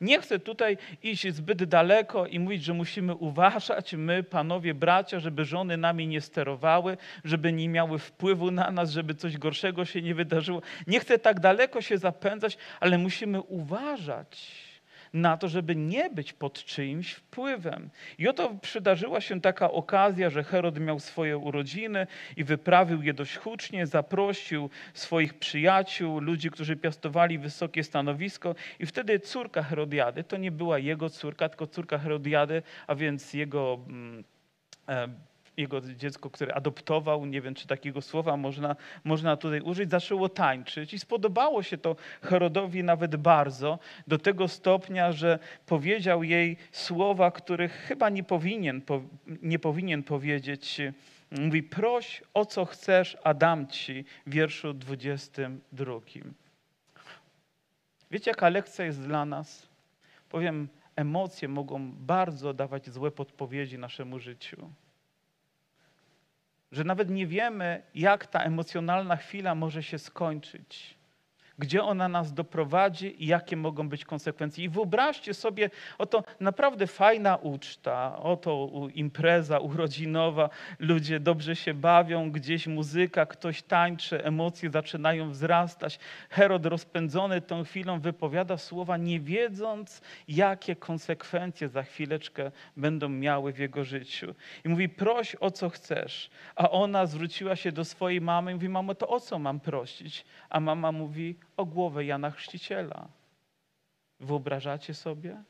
Nie 0.01 0.21
chcę 0.21 0.39
tutaj 0.39 0.79
iść 1.03 1.35
zbyt 1.35 1.65
daleko 1.65 2.27
i 2.27 2.39
mówić, 2.39 2.65
że 2.65 2.75
musimy 2.75 3.15
uważać, 3.15 3.95
my, 3.95 4.23
panowie, 4.23 4.75
bracia, 4.75 5.21
żeby 5.21 5.45
żony 5.45 5.77
nami 5.77 6.07
nie 6.07 6.21
sterowały, 6.21 6.97
żeby 7.25 7.53
nie 7.53 7.69
miały 7.69 7.99
wpływu 7.99 8.51
na 8.51 8.71
nas, 8.71 8.91
żeby 8.91 9.15
coś 9.15 9.39
gorszego 9.39 9.85
się 9.85 10.03
nie 10.03 10.15
wydarzyło. 10.15 10.63
Nie 10.87 11.01
chcę 11.01 11.19
tak 11.19 11.41
daleko 11.41 11.83
się 11.83 11.99
zapędzać, 11.99 12.59
ale 12.81 12.99
musimy 12.99 13.41
uważać 13.41 14.67
na 15.13 15.37
to, 15.37 15.49
żeby 15.49 15.77
nie 15.77 16.11
być 16.11 16.33
pod 16.33 16.65
czyimś 16.65 17.13
wpływem. 17.13 17.91
I 18.19 18.29
oto 18.29 18.55
przydarzyła 18.63 19.21
się 19.21 19.41
taka 19.41 19.71
okazja, 19.71 20.31
że 20.31 20.45
Herod 20.45 20.81
miał 20.81 21.01
swoje 21.01 21.39
urodziny 21.39 22.07
i 22.37 22.45
wyprawił 22.45 23.03
je 23.03 23.15
dość 23.15 23.37
hucznie, 23.37 23.87
zaprosił 23.87 24.71
swoich 24.95 25.35
przyjaciół, 25.35 26.21
ludzi, 26.21 26.51
którzy 26.51 26.77
piastowali 26.77 27.39
wysokie 27.39 27.85
stanowisko 27.85 28.55
i 28.81 28.87
wtedy 28.87 29.21
córka 29.21 29.63
Herodiady, 29.63 30.25
to 30.25 30.37
nie 30.37 30.51
była 30.51 30.79
jego 30.79 31.11
córka, 31.11 31.49
tylko 31.49 31.67
córka 31.67 31.99
Herodiady, 31.99 32.63
a 32.87 32.95
więc 32.95 33.35
jego 33.35 33.79
mm, 33.89 34.25
jego 35.57 35.81
dziecko, 35.81 36.31
które 36.31 36.55
adoptował, 36.55 37.27
nie 37.27 37.41
wiem 37.41 37.55
czy 37.55 37.67
takiego 37.67 38.03
słowa 38.03 38.37
można, 38.37 38.77
można 39.05 39.37
tutaj 39.37 39.61
użyć, 39.61 39.91
zaczęło 39.91 40.29
tańczyć 40.29 40.95
i 40.95 40.99
spodobało 40.99 41.63
się 41.63 41.79
to 41.79 41.97
Herodowi 42.23 42.85
nawet 42.85 43.17
bardzo, 43.17 43.79
do 44.07 44.19
tego 44.19 44.49
stopnia, 44.49 45.13
że 45.13 45.39
powiedział 45.67 46.23
jej 46.23 46.57
słowa, 46.73 47.31
których 47.31 47.73
chyba 47.73 48.09
nie 48.09 48.25
powinien, 48.25 48.83
nie 49.43 49.59
powinien 49.59 50.03
powiedzieć. 50.03 50.81
Mówi, 51.31 51.63
proś 51.63 52.23
o 52.35 52.45
co 52.45 52.65
chcesz, 52.65 53.17
a 53.25 53.35
dam 53.35 53.67
ci, 53.67 54.05
w 54.27 54.31
wierszu 54.31 54.75
22. 54.75 56.01
Wiecie, 58.11 58.31
jaka 58.31 58.49
lekcja 58.49 58.85
jest 58.85 59.03
dla 59.03 59.25
nas? 59.25 59.69
Powiem, 60.29 60.69
emocje 60.97 61.49
mogą 61.49 61.93
bardzo 61.93 62.55
dawać 62.55 62.91
złe 62.91 63.11
podpowiedzi 63.11 63.79
naszemu 63.79 64.19
życiu 64.19 64.71
że 66.77 66.85
nawet 66.85 67.11
nie 67.11 67.27
wiemy, 67.27 67.83
jak 67.95 68.27
ta 68.27 68.41
emocjonalna 68.41 69.17
chwila 69.17 69.55
może 69.55 69.83
się 69.83 69.99
skończyć 69.99 70.96
gdzie 71.59 71.83
ona 71.83 72.09
nas 72.09 72.33
doprowadzi 72.33 73.25
i 73.25 73.27
jakie 73.27 73.57
mogą 73.57 73.89
być 73.89 74.05
konsekwencje. 74.05 74.65
I 74.65 74.69
wyobraźcie 74.69 75.35
sobie, 75.35 75.71
oto 75.99 76.25
naprawdę 76.41 76.87
fajna 76.87 77.37
uczta, 77.37 78.19
oto 78.19 78.69
impreza 78.95 79.59
urodzinowa, 79.59 80.51
ludzie 80.79 81.21
dobrze 81.21 81.57
się 81.57 81.75
bawią, 81.75 82.31
gdzieś 82.31 82.67
muzyka, 82.67 83.27
ktoś 83.27 83.63
tańczy, 83.63 84.25
emocje 84.25 84.71
zaczynają 84.71 85.31
wzrastać. 85.31 85.99
Herod 86.31 86.67
rozpędzony 86.67 87.41
tą 87.41 87.65
chwilą 87.65 88.01
wypowiada 88.01 88.57
słowa, 88.57 88.97
nie 88.97 89.21
wiedząc, 89.21 90.01
jakie 90.29 90.77
konsekwencje 90.77 91.69
za 91.69 91.83
chwileczkę 91.83 92.51
będą 92.77 93.09
miały 93.09 93.53
w 93.53 93.59
jego 93.59 93.85
życiu. 93.85 94.35
I 94.65 94.69
mówi, 94.69 94.89
proś 94.89 95.37
o 95.41 95.51
co 95.51 95.69
chcesz. 95.69 96.31
A 96.57 96.71
ona 96.71 97.07
zwróciła 97.07 97.57
się 97.57 97.73
do 97.73 97.85
swojej 97.85 98.21
mamy 98.21 98.51
i 98.51 98.55
mówi, 98.55 98.69
mamo, 98.69 98.95
to 98.95 99.09
o 99.09 99.21
co 99.21 99.39
mam 99.39 99.61
prosić? 99.61 100.25
A 100.51 100.61
mama 100.61 100.93
mówi, 100.93 101.37
o 101.57 101.65
głowę 101.65 102.05
Jana 102.05 102.31
Chrzciciela. 102.31 103.09
Wyobrażacie 104.21 104.95
sobie, 104.95 105.43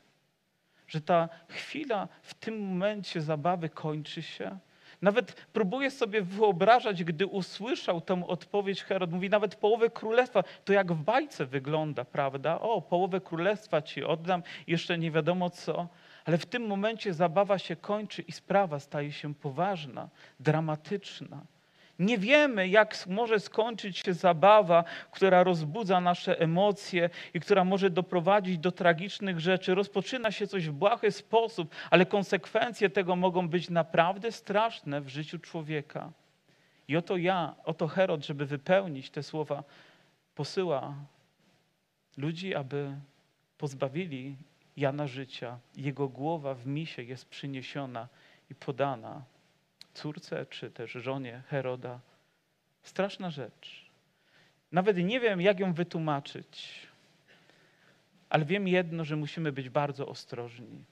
że 0.87 1.01
ta 1.01 1.29
chwila 1.49 2.07
w 2.21 2.33
tym 2.33 2.59
momencie 2.59 3.21
zabawy 3.21 3.69
kończy 3.69 4.21
się? 4.21 4.57
Nawet 5.01 5.45
próbuję 5.53 5.91
sobie 5.91 6.21
wyobrażać, 6.21 7.03
gdy 7.03 7.27
usłyszał 7.27 8.01
tę 8.01 8.27
odpowiedź 8.27 8.83
Herod, 8.83 9.11
mówi 9.11 9.29
nawet 9.29 9.55
połowę 9.55 9.89
królestwa, 9.89 10.43
to 10.65 10.73
jak 10.73 10.91
w 10.91 11.03
bajce 11.03 11.45
wygląda, 11.45 12.05
prawda? 12.05 12.59
O, 12.59 12.81
połowę 12.81 13.21
królestwa 13.21 13.81
ci 13.81 14.03
oddam, 14.03 14.43
jeszcze 14.67 14.97
nie 14.97 15.11
wiadomo 15.11 15.49
co. 15.49 15.87
Ale 16.25 16.37
w 16.37 16.45
tym 16.45 16.67
momencie 16.67 17.13
zabawa 17.13 17.59
się 17.59 17.75
kończy 17.75 18.21
i 18.21 18.31
sprawa 18.31 18.79
staje 18.79 19.11
się 19.11 19.35
poważna, 19.35 20.09
dramatyczna. 20.39 21.41
Nie 21.99 22.17
wiemy, 22.17 22.67
jak 22.67 23.07
może 23.07 23.39
skończyć 23.39 23.97
się 23.97 24.13
zabawa, 24.13 24.83
która 25.11 25.43
rozbudza 25.43 26.01
nasze 26.01 26.39
emocje 26.39 27.09
i 27.33 27.39
która 27.39 27.63
może 27.63 27.89
doprowadzić 27.89 28.57
do 28.57 28.71
tragicznych 28.71 29.39
rzeczy. 29.39 29.75
Rozpoczyna 29.75 30.31
się 30.31 30.47
coś 30.47 30.67
w 30.67 30.71
błahy 30.71 31.11
sposób, 31.11 31.75
ale 31.89 32.05
konsekwencje 32.05 32.89
tego 32.89 33.15
mogą 33.15 33.49
być 33.49 33.69
naprawdę 33.69 34.31
straszne 34.31 35.01
w 35.01 35.09
życiu 35.09 35.39
człowieka. 35.39 36.11
I 36.87 36.97
oto 36.97 37.17
ja, 37.17 37.55
oto 37.65 37.87
Herod, 37.87 38.25
żeby 38.25 38.45
wypełnić 38.45 39.09
te 39.09 39.23
słowa, 39.23 39.63
posyła 40.35 40.95
ludzi, 42.17 42.55
aby 42.55 42.91
pozbawili 43.57 44.35
Jana 44.77 45.07
życia. 45.07 45.59
Jego 45.75 46.07
głowa 46.07 46.53
w 46.53 46.67
misie 46.67 47.03
jest 47.03 47.29
przyniesiona 47.29 48.07
i 48.49 48.55
podana 48.55 49.21
córce 49.97 50.45
czy 50.49 50.71
też 50.71 50.91
żonie 50.91 51.41
Heroda. 51.47 51.99
Straszna 52.83 53.29
rzecz. 53.29 53.85
Nawet 54.71 54.97
nie 54.97 55.19
wiem, 55.19 55.41
jak 55.41 55.59
ją 55.59 55.73
wytłumaczyć, 55.73 56.87
ale 58.29 58.45
wiem 58.45 58.67
jedno, 58.67 59.05
że 59.05 59.15
musimy 59.15 59.51
być 59.51 59.69
bardzo 59.69 60.07
ostrożni. 60.07 60.83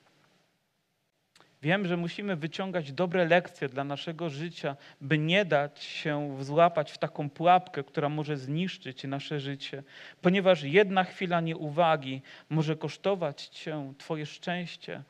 Wiem, 1.61 1.87
że 1.87 1.97
musimy 1.97 2.35
wyciągać 2.35 2.91
dobre 2.91 3.25
lekcje 3.25 3.69
dla 3.69 3.83
naszego 3.83 4.29
życia, 4.29 4.75
by 5.01 5.17
nie 5.17 5.45
dać 5.45 5.83
się 5.83 6.37
złapać 6.43 6.91
w 6.91 6.97
taką 6.97 7.29
pułapkę, 7.29 7.83
która 7.83 8.09
może 8.09 8.37
zniszczyć 8.37 9.03
nasze 9.03 9.39
życie, 9.39 9.83
ponieważ 10.21 10.63
jedna 10.63 11.03
chwila 11.03 11.41
nieuwagi 11.41 12.21
może 12.49 12.75
kosztować 12.75 13.45
Cię 13.47 13.93
Twoje 13.97 14.25
szczęście, 14.25 15.03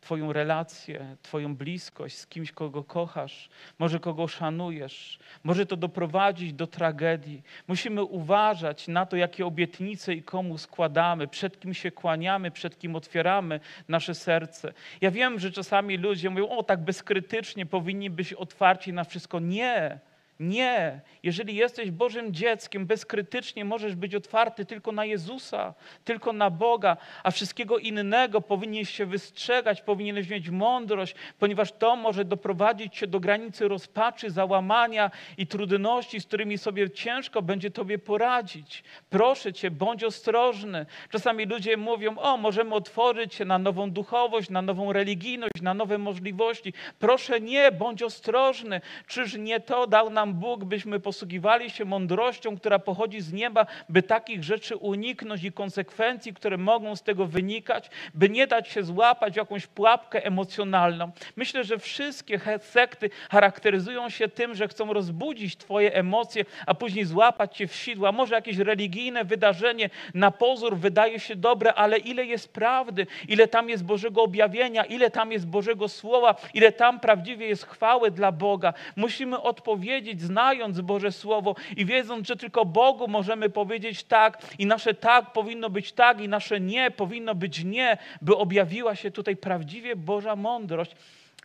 Twoją 0.00 0.32
relację, 0.32 1.16
Twoją 1.22 1.56
bliskość 1.56 2.18
z 2.18 2.26
kimś, 2.26 2.52
kogo 2.52 2.84
kochasz, 2.84 3.48
może 3.78 4.00
kogo 4.00 4.28
szanujesz. 4.28 5.18
Może 5.44 5.66
to 5.66 5.76
doprowadzić 5.76 6.52
do 6.52 6.66
tragedii. 6.66 7.42
Musimy 7.68 8.02
uważać 8.04 8.88
na 8.88 9.06
to, 9.06 9.16
jakie 9.16 9.46
obietnice 9.46 10.14
i 10.14 10.22
komu 10.22 10.58
składamy, 10.58 11.28
przed 11.28 11.60
kim 11.60 11.74
się 11.74 11.90
kłaniamy, 11.90 12.50
przed 12.50 12.78
kim 12.78 12.96
otwieramy 12.96 13.60
nasze 13.88 14.14
serce. 14.14 14.72
Ja 15.00 15.10
wiem, 15.10 15.38
że 15.38 15.52
czasami 15.52 15.96
ludzie 15.96 16.30
mówią, 16.30 16.48
o 16.48 16.62
tak 16.62 16.80
bezkrytycznie 16.80 17.66
powinni 17.66 18.10
być 18.10 18.32
otwarci 18.32 18.92
na 18.92 19.04
wszystko. 19.04 19.40
Nie, 19.40 19.98
Nie, 20.40 21.00
jeżeli 21.22 21.54
jesteś 21.54 21.90
Bożym 21.90 22.34
dzieckiem, 22.34 22.86
bezkrytycznie 22.86 23.64
możesz 23.64 23.94
być 23.94 24.14
otwarty 24.14 24.64
tylko 24.64 24.92
na 24.92 25.04
Jezusa, 25.04 25.74
tylko 26.04 26.32
na 26.32 26.50
Boga, 26.50 26.96
a 27.22 27.30
wszystkiego 27.30 27.78
innego 27.78 28.40
powinieneś 28.40 28.90
się 28.90 29.06
wystrzegać, 29.06 29.82
powinieneś 29.82 30.28
mieć 30.28 30.50
mądrość, 30.50 31.14
ponieważ 31.38 31.72
to 31.72 31.96
może 31.96 32.24
doprowadzić 32.24 32.94
cię 32.94 33.06
do 33.06 33.20
granicy 33.20 33.68
rozpaczy, 33.68 34.30
załamania 34.30 35.10
i 35.38 35.46
trudności, 35.46 36.20
z 36.20 36.26
którymi 36.26 36.58
sobie 36.58 36.90
ciężko 36.90 37.42
będzie 37.42 37.70
tobie 37.70 37.98
poradzić. 37.98 38.84
Proszę 39.10 39.52
cię, 39.52 39.70
bądź 39.70 40.04
ostrożny. 40.04 40.86
Czasami 41.10 41.46
ludzie 41.46 41.76
mówią: 41.76 42.18
O, 42.18 42.36
możemy 42.36 42.74
otworzyć 42.74 43.34
się 43.34 43.44
na 43.44 43.58
nową 43.58 43.90
duchowość, 43.90 44.50
na 44.50 44.62
nową 44.62 44.92
religijność, 44.92 45.62
na 45.62 45.74
nowe 45.74 45.98
możliwości. 45.98 46.72
Proszę 46.98 47.40
nie, 47.40 47.72
bądź 47.72 48.02
ostrożny. 48.02 48.80
Czyż 49.06 49.34
nie 49.34 49.60
to 49.60 49.86
dał 49.86 50.10
nam 50.10 50.27
Bóg, 50.34 50.64
byśmy 50.64 51.00
posługiwali 51.00 51.70
się 51.70 51.84
mądrością, 51.84 52.56
która 52.56 52.78
pochodzi 52.78 53.20
z 53.20 53.32
nieba, 53.32 53.66
by 53.88 54.02
takich 54.02 54.44
rzeczy 54.44 54.76
uniknąć 54.76 55.44
i 55.44 55.52
konsekwencji, 55.52 56.34
które 56.34 56.56
mogą 56.58 56.96
z 56.96 57.02
tego 57.02 57.26
wynikać, 57.26 57.90
by 58.14 58.28
nie 58.28 58.46
dać 58.46 58.68
się 58.68 58.82
złapać 58.82 59.36
jakąś 59.36 59.66
pułapkę 59.66 60.24
emocjonalną. 60.24 61.10
Myślę, 61.36 61.64
że 61.64 61.78
wszystkie 61.78 62.40
sekty 62.60 63.10
charakteryzują 63.30 64.08
się 64.08 64.28
tym, 64.28 64.54
że 64.54 64.68
chcą 64.68 64.92
rozbudzić 64.92 65.56
Twoje 65.56 65.94
emocje, 65.94 66.44
a 66.66 66.74
później 66.74 67.04
złapać 67.04 67.56
Cię 67.56 67.66
w 67.66 67.74
sidła. 67.74 68.12
Może 68.12 68.34
jakieś 68.34 68.56
religijne 68.58 69.24
wydarzenie 69.24 69.90
na 70.14 70.30
pozór 70.30 70.76
wydaje 70.76 71.20
się 71.20 71.36
dobre, 71.36 71.74
ale 71.74 71.98
ile 71.98 72.24
jest 72.24 72.52
prawdy, 72.52 73.06
ile 73.28 73.48
tam 73.48 73.68
jest 73.68 73.84
Bożego 73.84 74.22
objawienia, 74.22 74.84
ile 74.84 75.10
tam 75.10 75.32
jest 75.32 75.46
Bożego 75.46 75.88
Słowa, 75.88 76.34
ile 76.54 76.72
tam 76.72 77.00
prawdziwie 77.00 77.46
jest 77.46 77.66
chwały 77.66 78.10
dla 78.10 78.32
Boga. 78.32 78.74
Musimy 78.96 79.40
odpowiedzieć, 79.40 80.17
znając 80.20 80.80
Boże 80.80 81.12
Słowo 81.12 81.54
i 81.76 81.84
wiedząc, 81.84 82.28
że 82.28 82.36
tylko 82.36 82.64
Bogu 82.64 83.08
możemy 83.08 83.50
powiedzieć 83.50 84.04
tak 84.04 84.42
i 84.58 84.66
nasze 84.66 84.94
tak 84.94 85.32
powinno 85.32 85.70
być 85.70 85.92
tak 85.92 86.20
i 86.20 86.28
nasze 86.28 86.60
nie 86.60 86.90
powinno 86.90 87.34
być 87.34 87.64
nie, 87.64 87.98
by 88.22 88.36
objawiła 88.36 88.94
się 88.94 89.10
tutaj 89.10 89.36
prawdziwie 89.36 89.96
Boża 89.96 90.36
mądrość, 90.36 90.96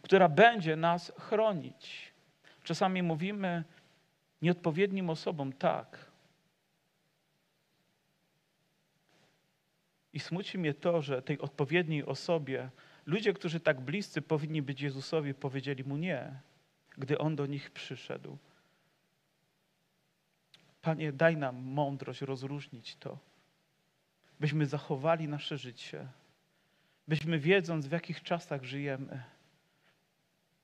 która 0.01 0.29
będzie 0.29 0.75
nas 0.75 1.11
chronić. 1.19 2.13
Czasami 2.63 3.03
mówimy 3.03 3.63
nieodpowiednim 4.41 5.09
osobom 5.09 5.53
tak. 5.53 6.13
I 10.13 10.19
smuci 10.19 10.57
mnie 10.57 10.73
to, 10.73 11.01
że 11.01 11.21
tej 11.21 11.39
odpowiedniej 11.39 12.05
osobie 12.05 12.69
ludzie, 13.05 13.33
którzy 13.33 13.59
tak 13.59 13.81
bliscy 13.81 14.21
powinni 14.21 14.61
być 14.61 14.81
Jezusowi, 14.81 15.33
powiedzieli 15.33 15.83
mu 15.83 15.97
nie, 15.97 16.31
gdy 16.97 17.17
on 17.17 17.35
do 17.35 17.45
nich 17.45 17.71
przyszedł. 17.71 18.37
Panie, 20.83 21.11
daj 21.11 21.37
nam 21.37 21.55
mądrość 21.55 22.21
rozróżnić 22.21 22.95
to, 22.95 23.17
byśmy 24.39 24.65
zachowali 24.65 25.27
nasze 25.27 25.57
życie, 25.57 26.07
byśmy 27.07 27.39
wiedząc, 27.39 27.87
w 27.87 27.91
jakich 27.91 28.23
czasach 28.23 28.63
żyjemy, 28.63 29.23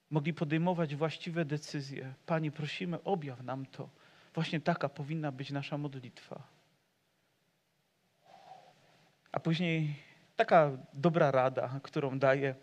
mogli 0.10 0.34
podejmować 0.34 0.96
właściwe 0.96 1.46
decyzje. 1.46 2.14
Panie, 2.26 2.52
prosimy, 2.52 3.04
objaw 3.04 3.44
nam 3.44 3.66
to. 3.66 3.90
Właśnie 4.34 4.60
taka 4.62 4.90
powinna 4.90 5.32
być 5.32 5.52
nasza 5.52 5.78
modlitwa. 5.78 6.44
A 9.32 9.40
później 9.40 9.96
taka 10.36 10.72
dobra 10.94 11.32
rada, 11.32 11.80
którą 11.84 12.20
daje 12.20 12.56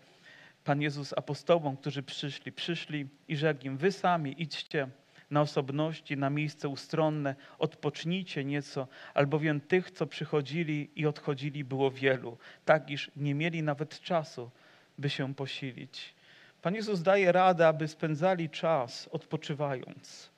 Pan 0.63 0.81
Jezus 0.81 1.13
apostołom, 1.13 1.77
którzy 1.77 2.03
przyszli. 2.03 2.51
Przyszli 2.51 3.07
i 3.27 3.37
rzekł 3.37 3.65
im, 3.65 3.77
wy 3.77 3.91
sami 3.91 4.41
idźcie 4.41 4.89
na 5.31 5.41
osobności, 5.41 6.17
na 6.17 6.29
miejsce 6.29 6.67
ustronne, 6.67 7.35
odpocznijcie 7.59 8.45
nieco, 8.45 8.87
albowiem 9.13 9.61
tych, 9.61 9.91
co 9.91 10.07
przychodzili 10.07 10.89
i 10.95 11.05
odchodzili, 11.05 11.63
było 11.63 11.91
wielu, 11.91 12.37
tak 12.65 12.89
iż 12.89 13.11
nie 13.15 13.35
mieli 13.35 13.63
nawet 13.63 14.01
czasu, 14.01 14.51
by 14.97 15.09
się 15.09 15.35
posilić. 15.35 16.15
Pan 16.61 16.75
Jezus 16.75 17.01
daje 17.01 17.31
radę, 17.31 17.67
aby 17.67 17.87
spędzali 17.87 18.49
czas 18.49 19.09
odpoczywając, 19.11 20.29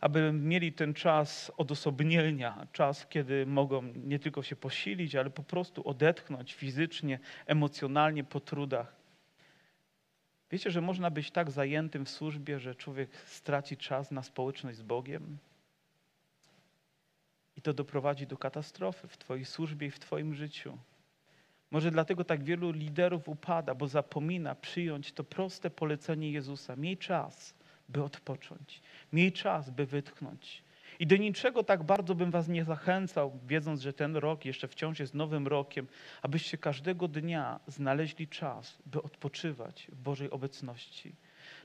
aby 0.00 0.32
mieli 0.32 0.72
ten 0.72 0.94
czas 0.94 1.52
odosobnienia, 1.56 2.66
czas, 2.72 3.06
kiedy 3.06 3.46
mogą 3.46 3.82
nie 3.82 4.18
tylko 4.18 4.42
się 4.42 4.56
posilić, 4.56 5.14
ale 5.14 5.30
po 5.30 5.42
prostu 5.42 5.88
odetchnąć 5.88 6.54
fizycznie, 6.54 7.18
emocjonalnie 7.46 8.24
po 8.24 8.40
trudach. 8.40 9.03
Wiecie, 10.54 10.70
że 10.70 10.80
można 10.80 11.10
być 11.10 11.30
tak 11.30 11.50
zajętym 11.50 12.04
w 12.04 12.10
służbie, 12.10 12.58
że 12.58 12.74
człowiek 12.74 13.10
straci 13.26 13.76
czas 13.76 14.10
na 14.10 14.22
społeczność 14.22 14.78
z 14.78 14.82
Bogiem? 14.82 15.38
I 17.56 17.62
to 17.62 17.72
doprowadzi 17.72 18.26
do 18.26 18.36
katastrofy 18.36 19.08
w 19.08 19.18
Twojej 19.18 19.44
służbie 19.44 19.86
i 19.86 19.90
w 19.90 19.98
Twoim 19.98 20.34
życiu. 20.34 20.78
Może 21.70 21.90
dlatego 21.90 22.24
tak 22.24 22.44
wielu 22.44 22.70
liderów 22.70 23.28
upada, 23.28 23.74
bo 23.74 23.88
zapomina 23.88 24.54
przyjąć 24.54 25.12
to 25.12 25.24
proste 25.24 25.70
polecenie 25.70 26.30
Jezusa. 26.32 26.76
Miej 26.76 26.98
czas, 26.98 27.54
by 27.88 28.02
odpocząć. 28.02 28.82
Miej 29.12 29.32
czas, 29.32 29.70
by 29.70 29.86
wytchnąć. 29.86 30.63
I 30.98 31.06
do 31.06 31.16
niczego 31.16 31.62
tak 31.64 31.82
bardzo 31.82 32.14
bym 32.14 32.30
was 32.30 32.48
nie 32.48 32.64
zachęcał, 32.64 33.38
wiedząc, 33.46 33.80
że 33.80 33.92
ten 33.92 34.16
rok 34.16 34.44
jeszcze 34.44 34.68
wciąż 34.68 35.00
jest 35.00 35.14
nowym 35.14 35.46
rokiem, 35.46 35.86
abyście 36.22 36.58
każdego 36.58 37.08
dnia 37.08 37.60
znaleźli 37.66 38.28
czas, 38.28 38.78
by 38.86 39.02
odpoczywać 39.02 39.86
w 39.92 39.96
Bożej 40.02 40.30
obecności 40.30 41.14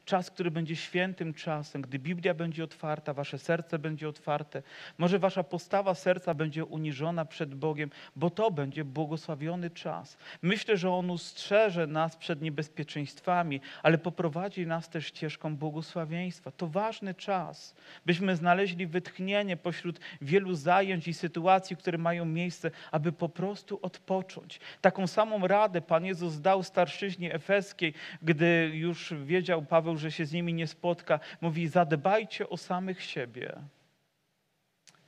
czas, 0.10 0.32
który 0.32 0.52
będzie 0.52 0.76
świętym 0.76 1.34
czasem, 1.34 1.82
gdy 1.82 2.00
Biblia 2.00 2.34
będzie 2.34 2.64
otwarta, 2.64 3.14
wasze 3.14 3.40
serce 3.40 3.80
będzie 3.80 4.10
otwarte, 4.10 4.64
może 4.98 5.20
wasza 5.20 5.44
postawa 5.44 5.94
serca 5.94 6.34
będzie 6.34 6.66
uniżona 6.66 7.26
przed 7.26 7.56
Bogiem, 7.56 7.90
bo 8.16 8.30
to 8.30 8.52
będzie 8.52 8.84
błogosławiony 8.84 9.70
czas. 9.70 10.18
Myślę, 10.42 10.78
że 10.78 10.92
On 10.92 11.10
ustrzeże 11.10 11.88
nas 11.88 12.18
przed 12.18 12.42
niebezpieczeństwami, 12.42 13.62
ale 13.84 13.98
poprowadzi 13.98 14.68
nas 14.68 14.90
też 14.90 15.06
ścieżką 15.06 15.56
błogosławieństwa. 15.56 16.52
To 16.52 16.68
ważny 16.68 17.14
czas, 17.14 17.76
byśmy 18.06 18.36
znaleźli 18.36 18.88
wytchnienie 18.88 19.58
pośród 19.58 20.00
wielu 20.22 20.54
zajęć 20.54 21.08
i 21.08 21.14
sytuacji, 21.14 21.76
które 21.76 21.98
mają 21.98 22.26
miejsce, 22.26 22.72
aby 22.92 23.12
po 23.12 23.30
prostu 23.30 23.80
odpocząć. 23.82 24.60
Taką 24.82 25.08
samą 25.08 25.48
radę 25.48 25.82
Pan 25.82 26.06
Jezus 26.06 26.42
dał 26.42 26.64
starszyźnie 26.64 27.34
efeskiej, 27.34 27.94
gdy 28.22 28.72
już 28.74 29.14
wiedział 29.26 29.62
Paweł, 29.62 29.99
że 30.00 30.12
się 30.12 30.26
z 30.26 30.32
nimi 30.32 30.54
nie 30.54 30.68
spotka, 30.68 31.20
mówi: 31.42 31.68
zadbajcie 31.68 32.50
o 32.50 32.58
samych 32.58 33.04
siebie. 33.04 33.56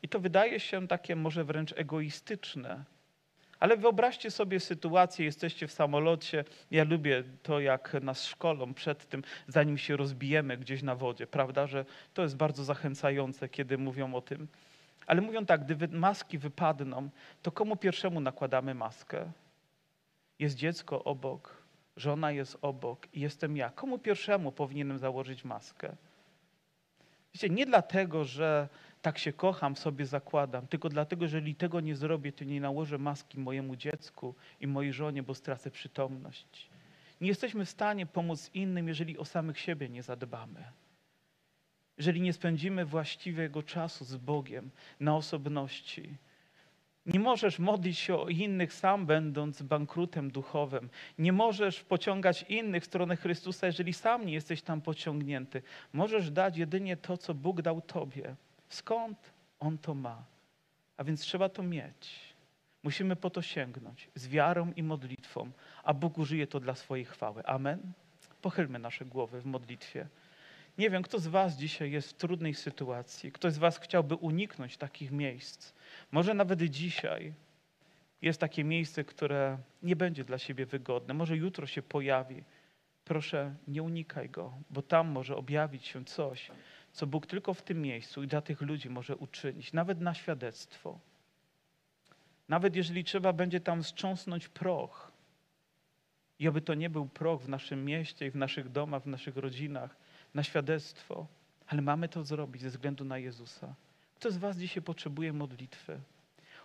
I 0.04 0.10
to 0.10 0.20
wydaje 0.20 0.60
się 0.60 0.88
takie 0.88 1.16
może 1.16 1.44
wręcz 1.44 1.74
egoistyczne. 1.78 2.84
Ale 3.60 3.78
wyobraźcie 3.78 4.32
sobie 4.32 4.60
sytuację, 4.60 5.26
jesteście 5.26 5.68
w 5.68 5.72
samolocie. 5.72 6.46
Ja 6.72 6.84
lubię 6.84 7.24
to, 7.44 7.60
jak 7.60 7.94
nas 8.02 8.26
szkolą 8.26 8.74
przed 8.74 9.10
tym, 9.10 9.24
zanim 9.48 9.78
się 9.78 9.98
rozbijemy 9.98 10.58
gdzieś 10.58 10.84
na 10.84 10.96
wodzie, 10.96 11.28
prawda? 11.28 11.68
Że 11.68 11.86
to 12.14 12.22
jest 12.22 12.38
bardzo 12.38 12.64
zachęcające, 12.64 13.50
kiedy 13.50 13.78
mówią 13.78 14.16
o 14.16 14.22
tym. 14.22 14.48
Ale 15.08 15.22
mówią 15.22 15.46
tak, 15.46 15.66
gdy 15.66 15.88
maski 15.88 16.38
wypadną, 16.38 17.10
to 17.42 17.52
komu 17.52 17.76
pierwszemu 17.76 18.20
nakładamy 18.20 18.74
maskę? 18.74 19.32
Jest 20.40 20.56
dziecko 20.56 21.04
obok, 21.04 21.61
żona 22.02 22.32
jest 22.32 22.58
obok 22.62 23.08
i 23.14 23.20
jestem 23.20 23.58
ja. 23.58 23.70
Komu 23.70 24.00
pierwszemu 24.00 24.52
powinienem 24.52 24.98
założyć 24.98 25.46
maskę? 25.46 25.96
Wiecie, 27.34 27.50
nie 27.50 27.66
dlatego, 27.66 28.24
że 28.24 28.70
tak 29.02 29.18
się 29.18 29.34
kocham, 29.34 29.76
sobie 29.76 30.06
zakładam, 30.06 30.68
tylko 30.68 30.90
dlatego, 30.90 31.28
że 31.28 31.38
jeżeli 31.38 31.56
tego 31.56 31.80
nie 31.80 31.96
zrobię, 31.96 32.32
to 32.32 32.44
nie 32.44 32.62
nałożę 32.62 32.98
maski 32.98 33.40
mojemu 33.40 33.76
dziecku 33.76 34.36
i 34.60 34.68
mojej 34.68 34.94
żonie, 34.94 35.24
bo 35.24 35.36
stracę 35.36 35.72
przytomność. 35.72 36.70
Nie 37.22 37.28
jesteśmy 37.28 37.66
w 37.66 37.70
stanie 37.70 38.06
pomóc 38.06 38.50
innym, 38.54 38.88
jeżeli 38.88 39.18
o 39.18 39.26
samych 39.26 39.60
siebie 39.60 39.90
nie 39.90 40.04
zadbamy. 40.04 40.64
Jeżeli 41.98 42.22
nie 42.22 42.34
spędzimy 42.34 42.86
właściwego 42.86 43.64
czasu 43.64 44.06
z 44.06 44.18
Bogiem 44.18 44.72
na 45.00 45.16
osobności, 45.16 46.18
nie 47.06 47.20
możesz 47.20 47.60
modlić 47.60 48.00
się 48.00 48.16
o 48.16 48.30
innych 48.30 48.74
sam, 48.74 49.06
będąc 49.06 49.62
bankrutem 49.62 50.32
duchowym. 50.32 50.90
Nie 51.18 51.34
możesz 51.34 51.84
pociągać 51.84 52.46
innych 52.50 52.84
w 52.84 52.86
stronę 52.86 53.16
Chrystusa, 53.16 53.68
jeżeli 53.68 53.94
sam 53.94 54.26
nie 54.26 54.34
jesteś 54.34 54.62
tam 54.62 54.82
pociągnięty. 54.82 55.62
Możesz 55.94 56.32
dać 56.32 56.58
jedynie 56.58 56.98
to, 56.98 57.18
co 57.18 57.34
Bóg 57.34 57.62
dał 57.62 57.82
Tobie. 57.82 58.36
Skąd 58.70 59.18
On 59.60 59.78
to 59.78 59.94
ma? 59.94 60.24
A 60.98 61.04
więc 61.04 61.22
trzeba 61.22 61.50
to 61.50 61.64
mieć. 61.64 62.20
Musimy 62.84 63.16
po 63.16 63.30
to 63.30 63.42
sięgnąć 63.42 64.10
z 64.16 64.28
wiarą 64.28 64.74
i 64.76 64.84
modlitwą, 64.84 65.52
a 65.84 65.94
Bóg 65.94 66.18
użyje 66.18 66.48
to 66.48 66.60
dla 66.60 66.76
swojej 66.76 67.06
chwały. 67.06 67.46
Amen. 67.46 67.94
Pochylmy 68.42 68.80
nasze 68.80 69.06
głowy 69.06 69.42
w 69.42 69.46
modlitwie. 69.46 70.08
Nie 70.82 70.90
wiem, 70.90 71.04
kto 71.04 71.20
z 71.20 71.28
Was 71.28 71.58
dzisiaj 71.58 71.92
jest 71.92 72.10
w 72.10 72.14
trudnej 72.14 72.54
sytuacji, 72.54 73.32
kto 73.32 73.52
z 73.52 73.58
Was 73.58 73.80
chciałby 73.80 74.16
uniknąć 74.16 74.78
takich 74.78 75.12
miejsc. 75.12 75.74
Może 76.12 76.34
nawet 76.34 76.64
dzisiaj 76.64 77.34
jest 78.22 78.40
takie 78.40 78.64
miejsce, 78.64 79.04
które 79.04 79.58
nie 79.84 79.96
będzie 79.96 80.24
dla 80.24 80.38
siebie 80.38 80.66
wygodne. 80.66 81.14
Może 81.14 81.38
jutro 81.38 81.68
się 81.68 81.82
pojawi. 81.82 82.44
Proszę, 83.06 83.56
nie 83.68 83.84
unikaj 83.84 84.30
go, 84.30 84.54
bo 84.70 84.82
tam 84.82 85.08
może 85.08 85.36
objawić 85.36 85.86
się 85.86 86.06
coś, 86.06 86.52
co 86.92 87.08
Bóg 87.08 87.28
tylko 87.28 87.54
w 87.54 87.62
tym 87.62 87.82
miejscu 87.82 88.24
i 88.24 88.28
dla 88.28 88.42
tych 88.42 88.62
ludzi 88.62 88.90
może 88.90 89.16
uczynić, 89.16 89.74
nawet 89.74 90.02
na 90.02 90.14
świadectwo. 90.14 91.00
Nawet 92.50 92.76
jeżeli 92.76 93.04
trzeba 93.04 93.34
będzie 93.34 93.60
tam 93.60 93.84
strząsnąć 93.84 94.48
proch. 94.48 95.12
I 96.40 96.48
aby 96.48 96.62
to 96.62 96.74
nie 96.74 96.90
był 96.90 97.06
proch 97.06 97.42
w 97.42 97.50
naszym 97.50 97.86
mieście 97.86 98.26
i 98.26 98.32
w 98.32 98.36
naszych 98.36 98.70
domach, 98.70 99.04
w 99.04 99.08
naszych 99.08 99.38
rodzinach, 99.38 100.01
na 100.34 100.44
świadectwo, 100.44 101.28
ale 101.68 101.82
mamy 101.82 102.10
to 102.10 102.24
zrobić 102.24 102.62
ze 102.62 102.70
względu 102.70 103.06
na 103.06 103.18
Jezusa. 103.18 103.76
Kto 104.16 104.32
z 104.32 104.38
Was 104.38 104.58
dzisiaj 104.58 104.84
potrzebuje 104.84 105.34
modlitwy? 105.34 106.00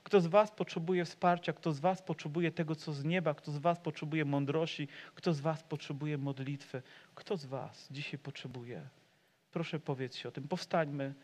Kto 0.05 0.21
z 0.21 0.27
Was 0.27 0.51
potrzebuje 0.51 1.05
wsparcia? 1.05 1.53
Kto 1.53 1.73
z 1.73 1.81
Was 1.81 2.03
potrzebuje 2.03 2.53
tego, 2.53 2.75
co 2.75 2.93
z 2.93 3.05
nieba? 3.05 3.35
Kto 3.35 3.53
z 3.53 3.59
Was 3.59 3.81
potrzebuje 3.81 4.25
mądrości? 4.25 4.89
Kto 5.15 5.35
z 5.35 5.41
Was 5.41 5.63
potrzebuje 5.63 6.19
modlitwy? 6.19 6.83
Kto 7.15 7.37
z 7.37 7.47
Was 7.47 7.89
dzisiaj 7.91 8.19
potrzebuje? 8.19 8.89
Proszę 9.53 9.81
powiedz 9.81 10.17
się 10.17 10.29
o 10.29 10.33
tym. 10.33 10.49
Powstańmy. 10.49 11.15